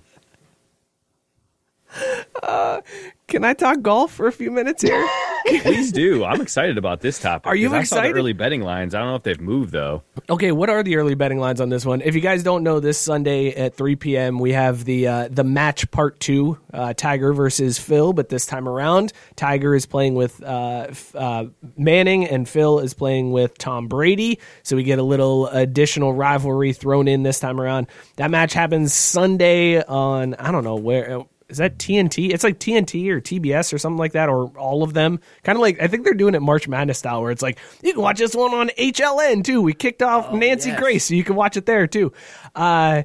[2.43, 2.81] Uh,
[3.27, 5.07] can I talk golf for a few minutes here?
[5.59, 6.25] Please do.
[6.25, 7.47] I'm excited about this topic.
[7.47, 8.17] Are you 'cause I saw the excited?
[8.19, 8.95] early betting lines.
[8.95, 10.03] I don't know if they've moved though.
[10.29, 12.01] Okay, what are the early betting lines on this one?
[12.03, 14.39] If you guys don't know, this Sunday at 3 p.m.
[14.39, 18.13] we have the uh, the match part two, uh, Tiger versus Phil.
[18.13, 21.45] But this time around, Tiger is playing with uh, uh,
[21.77, 24.39] Manning, and Phil is playing with Tom Brady.
[24.63, 27.89] So we get a little additional rivalry thrown in this time around.
[28.17, 31.23] That match happens Sunday on I don't know where.
[31.51, 32.33] Is that TNT?
[32.33, 35.21] It's like TNT or TBS or something like that, or all of them.
[35.43, 37.93] Kind of like I think they're doing it March Madness style, where it's like you
[37.93, 39.61] can watch this one on HLN too.
[39.61, 40.81] We kicked off Nancy yes.
[40.81, 42.13] Grace, so you can watch it there too.
[42.55, 43.03] Uh,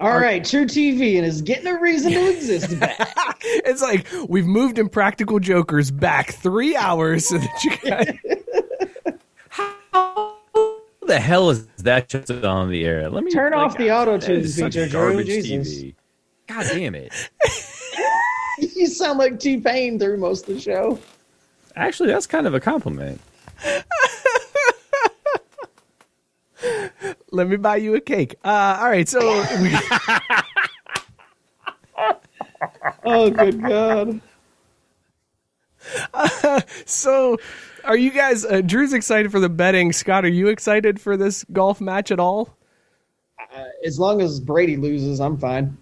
[0.00, 3.38] All right, True TV and is getting a reason to exist back.
[3.42, 8.18] it's like we've moved Impractical Jokers back three hours so that you guys.
[11.08, 13.08] What the hell is that just on the air?
[13.08, 15.08] Let me Turn like, off the auto-tune that is such feature, Drew.
[15.14, 15.82] garbage Jesus.
[15.82, 15.94] TV.
[16.48, 17.12] God damn it!
[18.58, 20.98] you sound like T Pain through most of the show.
[21.76, 23.20] Actually, that's kind of a compliment.
[27.30, 28.34] Let me buy you a cake.
[28.44, 29.20] Uh, all right, so
[29.60, 29.70] we,
[33.04, 34.20] Oh, good God.
[36.84, 37.36] so
[37.84, 38.44] are you guys?
[38.44, 39.92] Uh, Drew's excited for the betting.
[39.92, 42.56] Scott, are you excited for this golf match at all?
[43.84, 45.76] As long as Brady loses, I'm fine.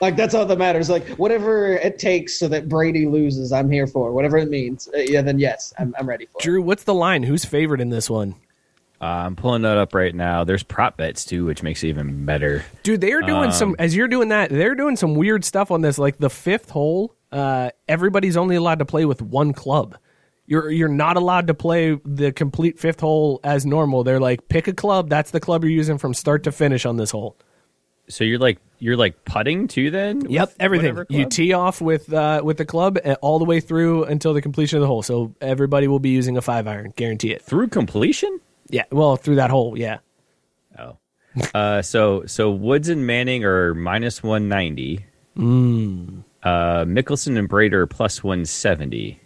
[0.00, 0.88] Like that's all that matters.
[0.88, 4.12] Like whatever it takes so that Brady loses, I'm here for.
[4.12, 4.88] Whatever it means.
[4.94, 6.38] Uh, yeah, then yes, I'm I'm ready for.
[6.38, 6.42] it.
[6.42, 7.22] Drew, what's the line?
[7.22, 8.34] Who's favored in this one?
[9.00, 10.44] Uh, I'm pulling that up right now.
[10.44, 12.64] There's prop bets too, which makes it even better.
[12.82, 15.82] Dude, they are doing some as you're doing that, they're doing some weird stuff on
[15.82, 15.98] this.
[15.98, 19.98] Like the fifth hole, uh, everybody's only allowed to play with one club.
[20.46, 24.04] You're you're not allowed to play the complete fifth hole as normal.
[24.04, 26.96] They're like, pick a club, that's the club you're using from start to finish on
[26.96, 27.36] this hole.
[28.08, 30.28] So you're like you're like putting too then?
[30.30, 31.04] Yep, everything.
[31.08, 34.42] You tee off with uh, with the club uh, all the way through until the
[34.42, 35.02] completion of the hole.
[35.02, 37.42] So everybody will be using a five iron, guarantee it.
[37.42, 38.40] through completion.
[38.68, 39.98] Yeah, well, through that hole, yeah.
[40.78, 40.98] Oh,
[41.54, 45.04] uh, so so Woods and Manning are minus one ninety.
[45.36, 46.24] Mm.
[46.42, 49.20] Uh, Mickelson and Brady are plus one seventy.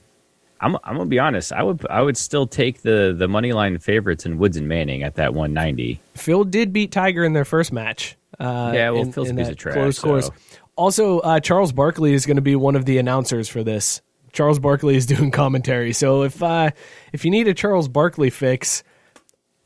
[0.61, 1.53] I'm I'm gonna be honest.
[1.53, 5.03] I would I would still take the the money line favorites in Woods and Manning
[5.03, 6.01] at that one ninety.
[6.15, 8.17] Phil did beat Tiger in their first match.
[8.41, 10.27] Uh, Yeah, well, in- Phil's a in piece of trash, Close scores.
[10.27, 10.33] so-
[10.77, 14.01] Also, uh, Charles Barkley is going to be one of the announcers for this.
[14.33, 15.93] Charles Barkley is doing commentary.
[15.93, 16.71] So if uh,
[17.13, 18.83] if you need a Charles Barkley fix,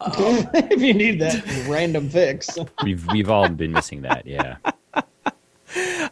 [0.07, 2.59] if you need that random fix.
[2.83, 4.27] We've we've all been missing that.
[4.27, 4.57] Yeah.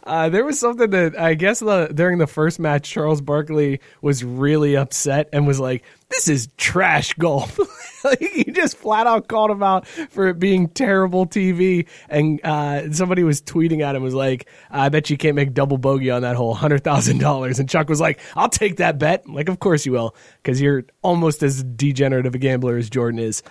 [0.05, 4.23] uh, there was something that I guess the, during the first match, Charles Barkley was
[4.23, 5.83] really upset and was like,
[6.13, 7.59] "This is trash golf."
[8.03, 11.87] like, he just flat out called him out for it being terrible TV.
[12.09, 15.77] And uh, somebody was tweeting at him was like, "I bet you can't make double
[15.77, 19.23] bogey on that hole, hundred thousand dollars." And Chuck was like, "I'll take that bet."
[19.27, 22.89] I'm like, of course you will, because you're almost as degenerate of a gambler as
[22.89, 23.43] Jordan is.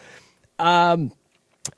[0.59, 1.13] Um,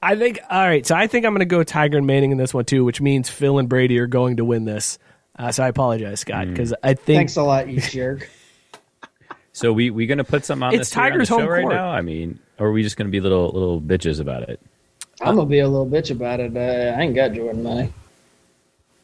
[0.03, 0.87] I think all right.
[0.87, 3.01] So I think I'm going to go Tiger and Manning in this one too, which
[3.01, 4.99] means Phil and Brady are going to win this.
[5.37, 8.31] Uh, so I apologize, Scott, because I think Thanks a lot, you jerk.
[9.55, 11.49] So we we gonna put some on It's this here on Tiger's the show home
[11.49, 11.75] right court.
[11.75, 11.89] now.
[11.89, 14.61] I mean, or are we just gonna be little little bitches about it?
[15.23, 16.57] I'm gonna be a little bitch about it.
[16.57, 17.93] Uh, I ain't got Jordan money.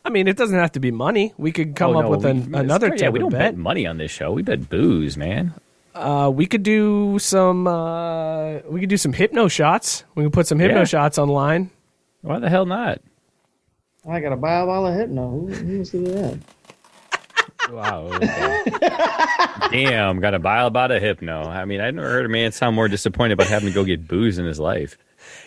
[0.04, 1.32] I mean it doesn't have to be money.
[1.38, 3.38] We could come Oh, up no, with we- an, another Yeah, type we don't bet.
[3.54, 4.32] bet money on this show.
[4.32, 5.54] We bet booze, man.
[5.94, 7.66] Uh, we could do some.
[7.66, 10.04] Uh, we could do some hypno shots.
[10.14, 10.84] We could put some hypno Yeah.
[10.84, 11.70] shots online.
[12.22, 13.00] Why the hell not?
[14.08, 15.30] I gotta buy a bottle of hypno.
[15.30, 16.38] Who, who wants to do that?
[17.72, 18.10] Wow.
[18.12, 18.64] okay.
[19.70, 21.42] Damn, got to buy about a hypno.
[21.44, 24.06] I mean, I never heard a man sound more disappointed about having to go get
[24.08, 24.98] booze in his life.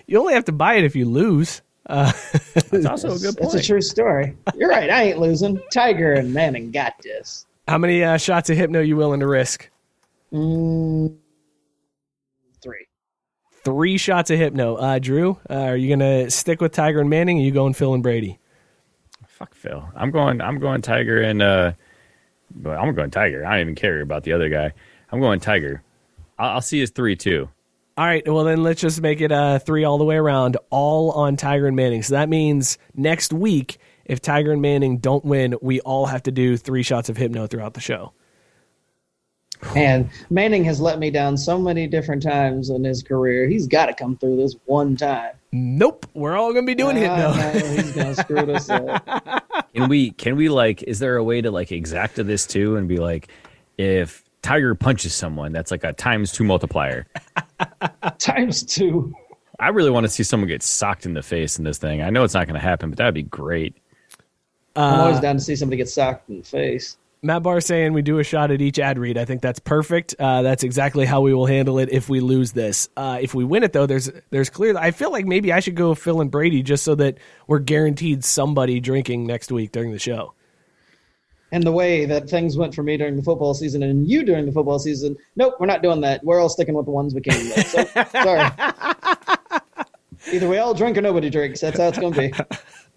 [0.08, 1.62] You only have to buy it if you lose.
[1.90, 3.56] It's also a good It's point.
[3.56, 4.38] a true story.
[4.56, 4.90] You're right.
[4.90, 5.62] I ain't losing.
[5.72, 7.46] Tiger and Manning got this.
[7.68, 9.70] How many uh, shots of hypno you willing to risk?
[10.32, 11.16] Mm,
[12.62, 12.88] three.
[13.64, 14.76] Three shots of hypno.
[14.76, 17.38] Uh, Drew, uh, are you gonna stick with Tiger and Manning?
[17.38, 18.40] Or are you going Phil and Brady?
[19.28, 19.88] Fuck Phil.
[19.96, 20.42] I'm going.
[20.42, 21.76] I'm going Tiger and.
[22.56, 23.46] Uh but I'm going Tiger.
[23.46, 24.74] I don't even care about the other guy.
[25.12, 25.84] I'm going Tiger.
[26.38, 27.50] I'll, I'll see his three too.
[27.96, 31.12] All right, well then let's just make it uh, three all the way around, all
[31.12, 32.02] on Tiger and Manning.
[32.02, 36.32] So that means next week, if Tiger and Manning don't win, we all have to
[36.32, 38.14] do three shots of hypno throughout the show.
[39.76, 43.48] And Manning has let me down so many different times in his career.
[43.48, 45.34] He's got to come through this one time.
[45.52, 47.30] Nope, we're all gonna be doing hypno.
[47.30, 49.43] I know he's gonna screw us up.
[49.74, 50.12] Can we?
[50.12, 50.84] Can we like?
[50.84, 53.30] Is there a way to like exacta this too and be like,
[53.78, 57.08] if Tiger punches someone, that's like a times two multiplier.
[58.20, 59.14] Times two.
[59.60, 62.02] I really want to see someone get socked in the face in this thing.
[62.02, 63.78] I know it's not going to happen, but that'd be great.
[64.76, 66.98] Uh, I'm always down to see somebody get socked in the face.
[67.24, 69.18] Matt Barr saying we do a shot at each ad read.
[69.18, 70.14] I think that's perfect.
[70.20, 72.90] Uh, that's exactly how we will handle it if we lose this.
[72.98, 74.78] Uh, if we win it, though, there's there's clear.
[74.78, 77.18] I feel like maybe I should go Phil and Brady just so that
[77.48, 80.34] we're guaranteed somebody drinking next week during the show.
[81.54, 84.46] And the way that things went for me during the football season and you during
[84.46, 86.24] the football season, nope, we're not doing that.
[86.26, 87.68] We're all sticking with the ones we came with.
[87.68, 87.84] So,
[88.24, 88.50] sorry.
[90.32, 91.62] Either we all drink or nobody drinks.
[91.62, 92.34] That's how it's going to be.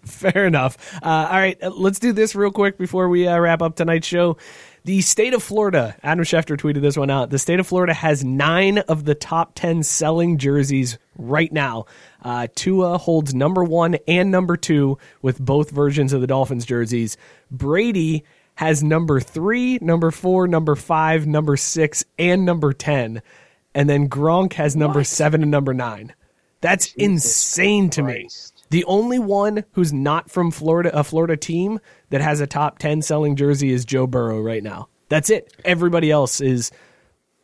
[0.11, 0.95] Fair enough.
[1.03, 4.37] Uh, all right, let's do this real quick before we uh, wrap up tonight's show.
[4.85, 7.29] The state of Florida, Adam Schefter tweeted this one out.
[7.29, 11.87] The state of Florida has nine of the top 10 selling jerseys right now.
[12.23, 17.17] Uh, Tua holds number one and number two with both versions of the Dolphins jerseys.
[17.51, 18.23] Brady
[18.55, 23.21] has number three, number four, number five, number six, and number 10.
[23.75, 26.13] And then Gronk has number seven and number nine.
[26.61, 28.29] That's insane to me.
[28.67, 28.85] Christ.
[28.85, 33.01] The only one who's not from Florida, a Florida team that has a top 10
[33.01, 34.89] selling jersey is Joe Burrow right now.
[35.09, 35.53] That's it.
[35.63, 36.71] Everybody else is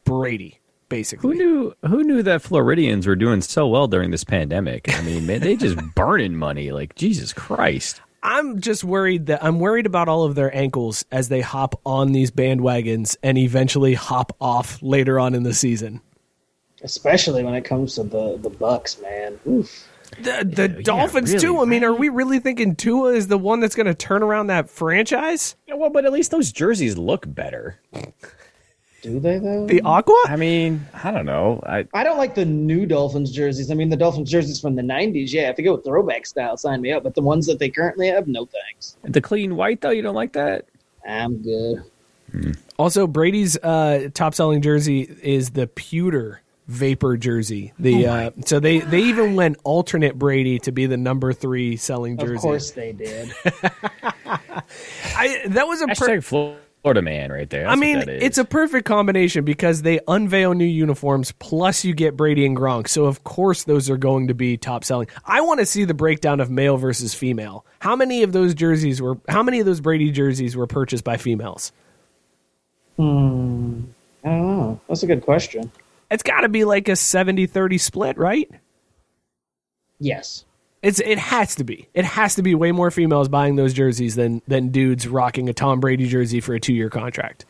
[0.04, 0.60] Brady,
[0.90, 1.38] basically.
[1.38, 1.74] Who knew?
[1.88, 4.94] Who knew that Floridians were doing so well during this pandemic?
[4.94, 8.02] I mean, man, they just burning money like Jesus Christ.
[8.22, 12.14] I'm just worried that I'm worried about all of their ankles as they hop on
[12.14, 16.02] these bandwagons and eventually hop off later on in the season.
[16.82, 19.40] Especially when it comes to the, the Bucs, man.
[19.48, 19.88] Oof.
[20.20, 21.60] The, the Dolphins, really, too.
[21.60, 24.48] I mean, are we really thinking Tua is the one that's going to turn around
[24.48, 25.56] that franchise?
[25.68, 27.80] Yeah, well, but at least those jerseys look better.
[29.02, 29.68] Do they, though?
[29.68, 30.24] The Aqua?
[30.28, 31.62] I mean, I don't know.
[31.66, 33.70] I I don't like the new Dolphins jerseys.
[33.70, 36.56] I mean, the Dolphins jerseys from the 90s, yeah, if they go with throwback style,
[36.56, 37.04] sign me up.
[37.04, 38.96] But the ones that they currently have, no thanks.
[39.04, 39.90] the clean white though.
[39.90, 40.66] You don't like that?
[41.06, 41.84] I'm good.
[42.80, 47.74] Also, Brady's uh, top selling jersey is the pewter vapor jersey.
[47.80, 52.18] The uh, so they they even went alternate Brady to be the number three selling
[52.18, 52.36] jersey.
[52.36, 53.34] Of course they did.
[55.16, 57.68] I, that was a per- Florida man right there.
[57.68, 58.24] I mean, what that is.
[58.24, 62.88] it's a perfect combination because they unveil new uniforms, plus you get Brady and Gronk.
[62.88, 65.08] So of course those are going to be top selling.
[65.26, 67.66] I want to see the breakdown of male versus female.
[67.80, 69.18] How many of those jerseys were?
[69.30, 71.72] How many of those Brady jerseys were purchased by females?
[72.98, 73.82] Hmm.
[74.24, 74.82] I don't know.
[74.88, 75.72] That's a good question.
[76.12, 78.50] It's got to be like a 70-30 split, right?
[80.00, 80.46] Yes.
[80.82, 81.88] It's it has to be.
[81.94, 85.54] It has to be way more females buying those jerseys than than dudes rocking a
[85.54, 87.46] Tom Brady jersey for a two year contract.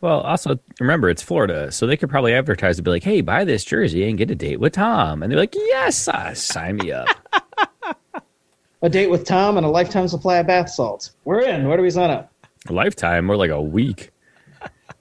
[0.00, 3.44] well, also remember it's Florida, so they could probably advertise to be like, "Hey, buy
[3.44, 6.90] this jersey and get a date with Tom," and they're like, "Yes, uh, sign me
[6.90, 7.06] up."
[8.82, 11.10] A date with Tom and a lifetime supply of bath salts.
[11.26, 11.68] We're in.
[11.68, 12.32] Where do we sign up?
[12.68, 14.10] a lifetime or like a week.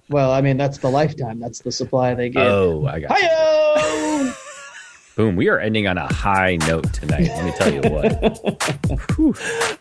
[0.09, 1.39] Well, I mean, that's the lifetime.
[1.39, 2.47] That's the supply they get.
[2.47, 3.21] Oh, I got.
[3.21, 3.27] you.
[3.27, 4.35] Hiyo!
[5.19, 5.35] Boom.
[5.35, 7.27] We are ending on a high note tonight.
[7.27, 8.21] Let me tell you what.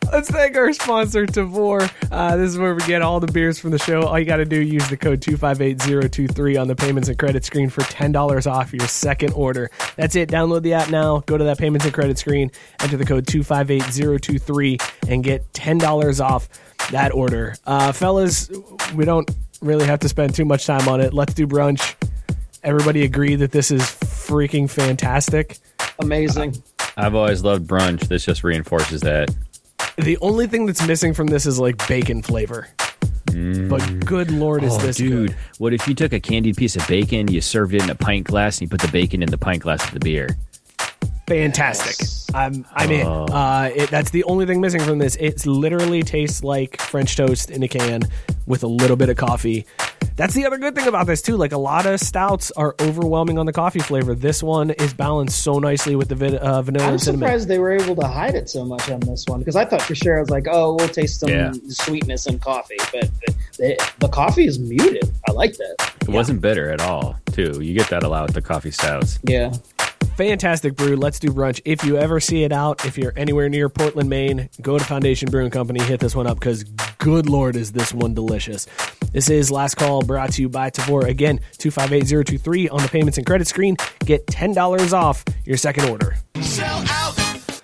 [0.12, 1.89] Let's thank our sponsor, Tavour.
[2.11, 4.03] Uh, this is where we get all the beers from the show.
[4.03, 7.70] All you got to do use the code 258023 on the payments and credit screen
[7.70, 9.70] for $10 off your second order.
[9.95, 10.29] That's it.
[10.29, 11.20] Download the app now.
[11.20, 12.51] Go to that payments and credit screen,
[12.81, 16.49] enter the code 258023 and get $10 off
[16.91, 17.55] that order.
[17.64, 18.51] Uh, fellas,
[18.93, 19.31] we don't
[19.61, 21.13] really have to spend too much time on it.
[21.15, 21.95] Let's do brunch.
[22.63, 25.59] Everybody agree that this is freaking fantastic.
[25.99, 26.57] Amazing.
[26.81, 28.09] Uh, I've always loved brunch.
[28.09, 29.35] This just reinforces that.
[29.97, 32.69] The only thing that's missing from this is like bacon flavor.
[33.27, 33.69] Mm.
[33.69, 35.37] But good lord, is Oh, this dude, good?
[35.59, 38.27] what if you took a candied piece of bacon, you served it in a pint
[38.27, 40.37] glass, and you put the bacon in the pint glass of the beer?
[41.29, 42.07] Fantastic.
[42.35, 43.07] I'm I'm in.
[43.07, 43.24] Oh.
[43.26, 45.16] Uh, it, that's the only thing missing from this.
[45.16, 48.03] It literally tastes like French toast in a can
[48.47, 49.66] with a little bit of coffee.
[50.16, 51.37] That's the other good thing about this too.
[51.37, 54.14] Like a lot of stouts are overwhelming on the coffee flavor.
[54.14, 57.29] This one is balanced so nicely with the vin- uh, vanilla I'm and cinnamon.
[57.29, 59.83] surprised they were able to hide it so much on this one because I thought
[59.83, 61.53] for sure I was like, oh, we'll taste some Yeah.
[61.68, 65.09] sweetness in coffee, but the, the, the coffee is muted.
[65.29, 65.93] I like that.
[66.01, 67.61] It wasn't bitter at all, too.
[67.62, 69.18] You get that a lot with the coffee stouts.
[69.24, 69.53] Yeah.
[70.19, 70.97] Fantastic brew.
[70.97, 71.61] Let's do brunch.
[71.64, 75.31] If you ever see it out, if you're anywhere near Portland, Maine, go to Foundation
[75.31, 76.64] Brewing Company, hit this one up because
[76.99, 78.67] good lord is this one delicious.
[79.13, 81.05] This is Last Call brought to you by Tavour.
[81.05, 83.76] Again, 258023 on the payments and credit screen.
[84.07, 86.17] Get $10 off your second order.
[86.41, 87.63] Sell out.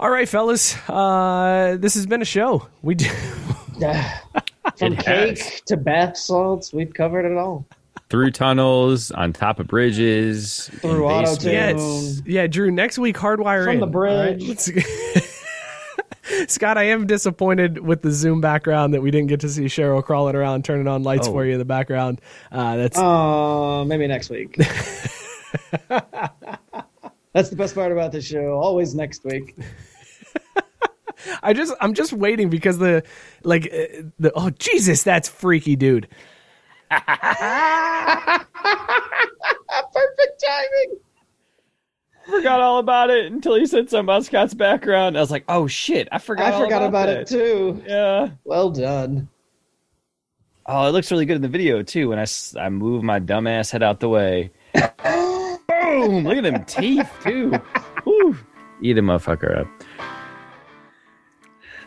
[0.00, 0.74] All right, fellas.
[0.88, 2.68] Uh, this has been a show.
[2.80, 3.10] We do.
[4.78, 7.66] From It cake to bath salts, we've covered it all.
[8.12, 12.20] Through tunnels, on top of bridges, Through auto basements.
[12.26, 12.70] Yeah, yeah, Drew.
[12.70, 13.80] Next week, hardwire From in.
[13.80, 14.42] the bridge.
[14.42, 14.70] All let's-
[16.52, 20.04] Scott, I am disappointed with the Zoom background that we didn't get to see Cheryl
[20.04, 21.32] crawling around, turning on lights Oh.
[21.32, 22.20] for you in the background.
[22.52, 24.56] Uh, that's Uh, maybe next week.
[27.34, 28.58] That's the best part about the show.
[28.60, 29.56] Always next week.
[31.42, 33.04] I just I'm just waiting because the
[33.42, 36.08] like uh, the oh Jesus, that's freaky, dude.
[39.92, 40.98] Perfect timing.
[42.26, 45.16] forgot all about it until he said something about Scott's background.
[45.16, 46.52] I was like, oh shit, I forgot.
[46.52, 47.22] I all forgot about, that.
[47.22, 47.82] it too.
[47.86, 48.30] Yeah.
[48.44, 49.28] Well done.
[50.66, 52.10] Oh, it looks really good in the video too.
[52.10, 52.26] When I,
[52.58, 54.50] I move my dumbass head out the way.
[54.74, 56.24] Boom!
[56.24, 57.52] Look at them teeth too.
[58.04, 58.36] Woo.
[58.82, 59.66] Eat a motherfucker up.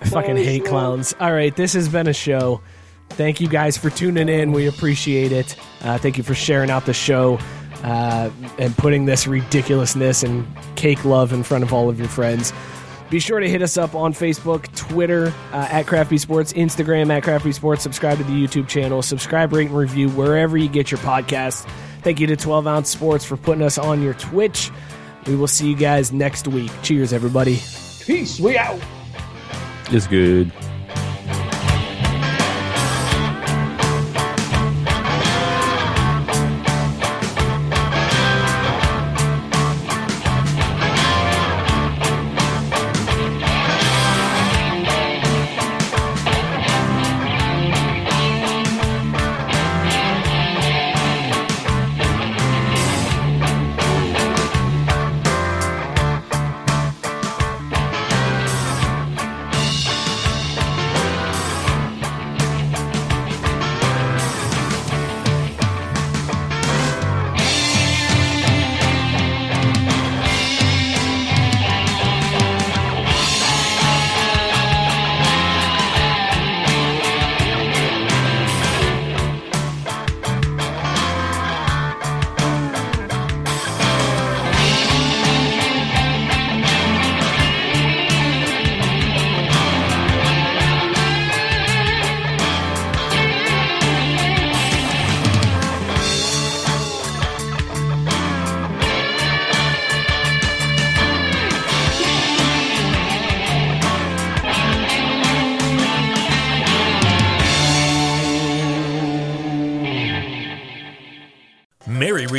[0.02, 1.14] I fucking hate clowns.
[1.20, 2.62] All right, this has been a show.
[3.10, 4.52] Thank you guys for tuning in.
[4.52, 5.56] We appreciate it.
[5.82, 7.40] Uh, thank you for sharing out the show
[7.84, 10.46] uh, and putting this ridiculousness and
[10.76, 12.52] cake love in front of all of your friends.
[13.10, 17.24] Be sure to hit us up on Facebook, Twitter uh, at Crafty Sports, Instagram at
[17.24, 17.84] Crafty Sports.
[17.84, 19.02] Subscribe to the YouTube channel.
[19.02, 21.70] Subscribe, rate, and review wherever you get your podcasts.
[22.02, 24.72] Thank you to 12 Ounce Sports for putting us on your Twitch.
[25.28, 26.72] We will see you guys next week.
[26.82, 27.60] Cheers, everybody.
[28.02, 28.40] Peace.
[28.40, 28.80] We out.
[29.92, 30.52] It's good.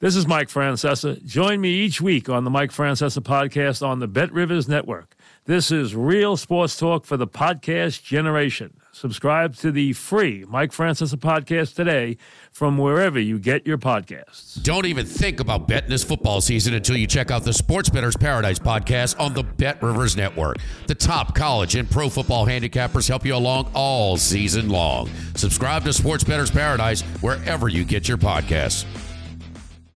[0.00, 1.24] This is Mike Francesa.
[1.24, 5.16] Join me each week on the Mike Francesa podcast on the Bet Rivers Network.
[5.46, 8.78] This is real sports talk for the podcast generation.
[8.92, 12.16] Subscribe to the free Mike Francesa podcast today
[12.52, 14.62] from wherever you get your podcasts.
[14.62, 18.16] Don't even think about betting this football season until you check out the Sports Better's
[18.16, 20.58] Paradise podcast on the Bet Rivers Network.
[20.86, 25.10] The top college and pro football handicappers help you along all season long.
[25.34, 28.86] Subscribe to Sports Better's Paradise wherever you get your podcasts.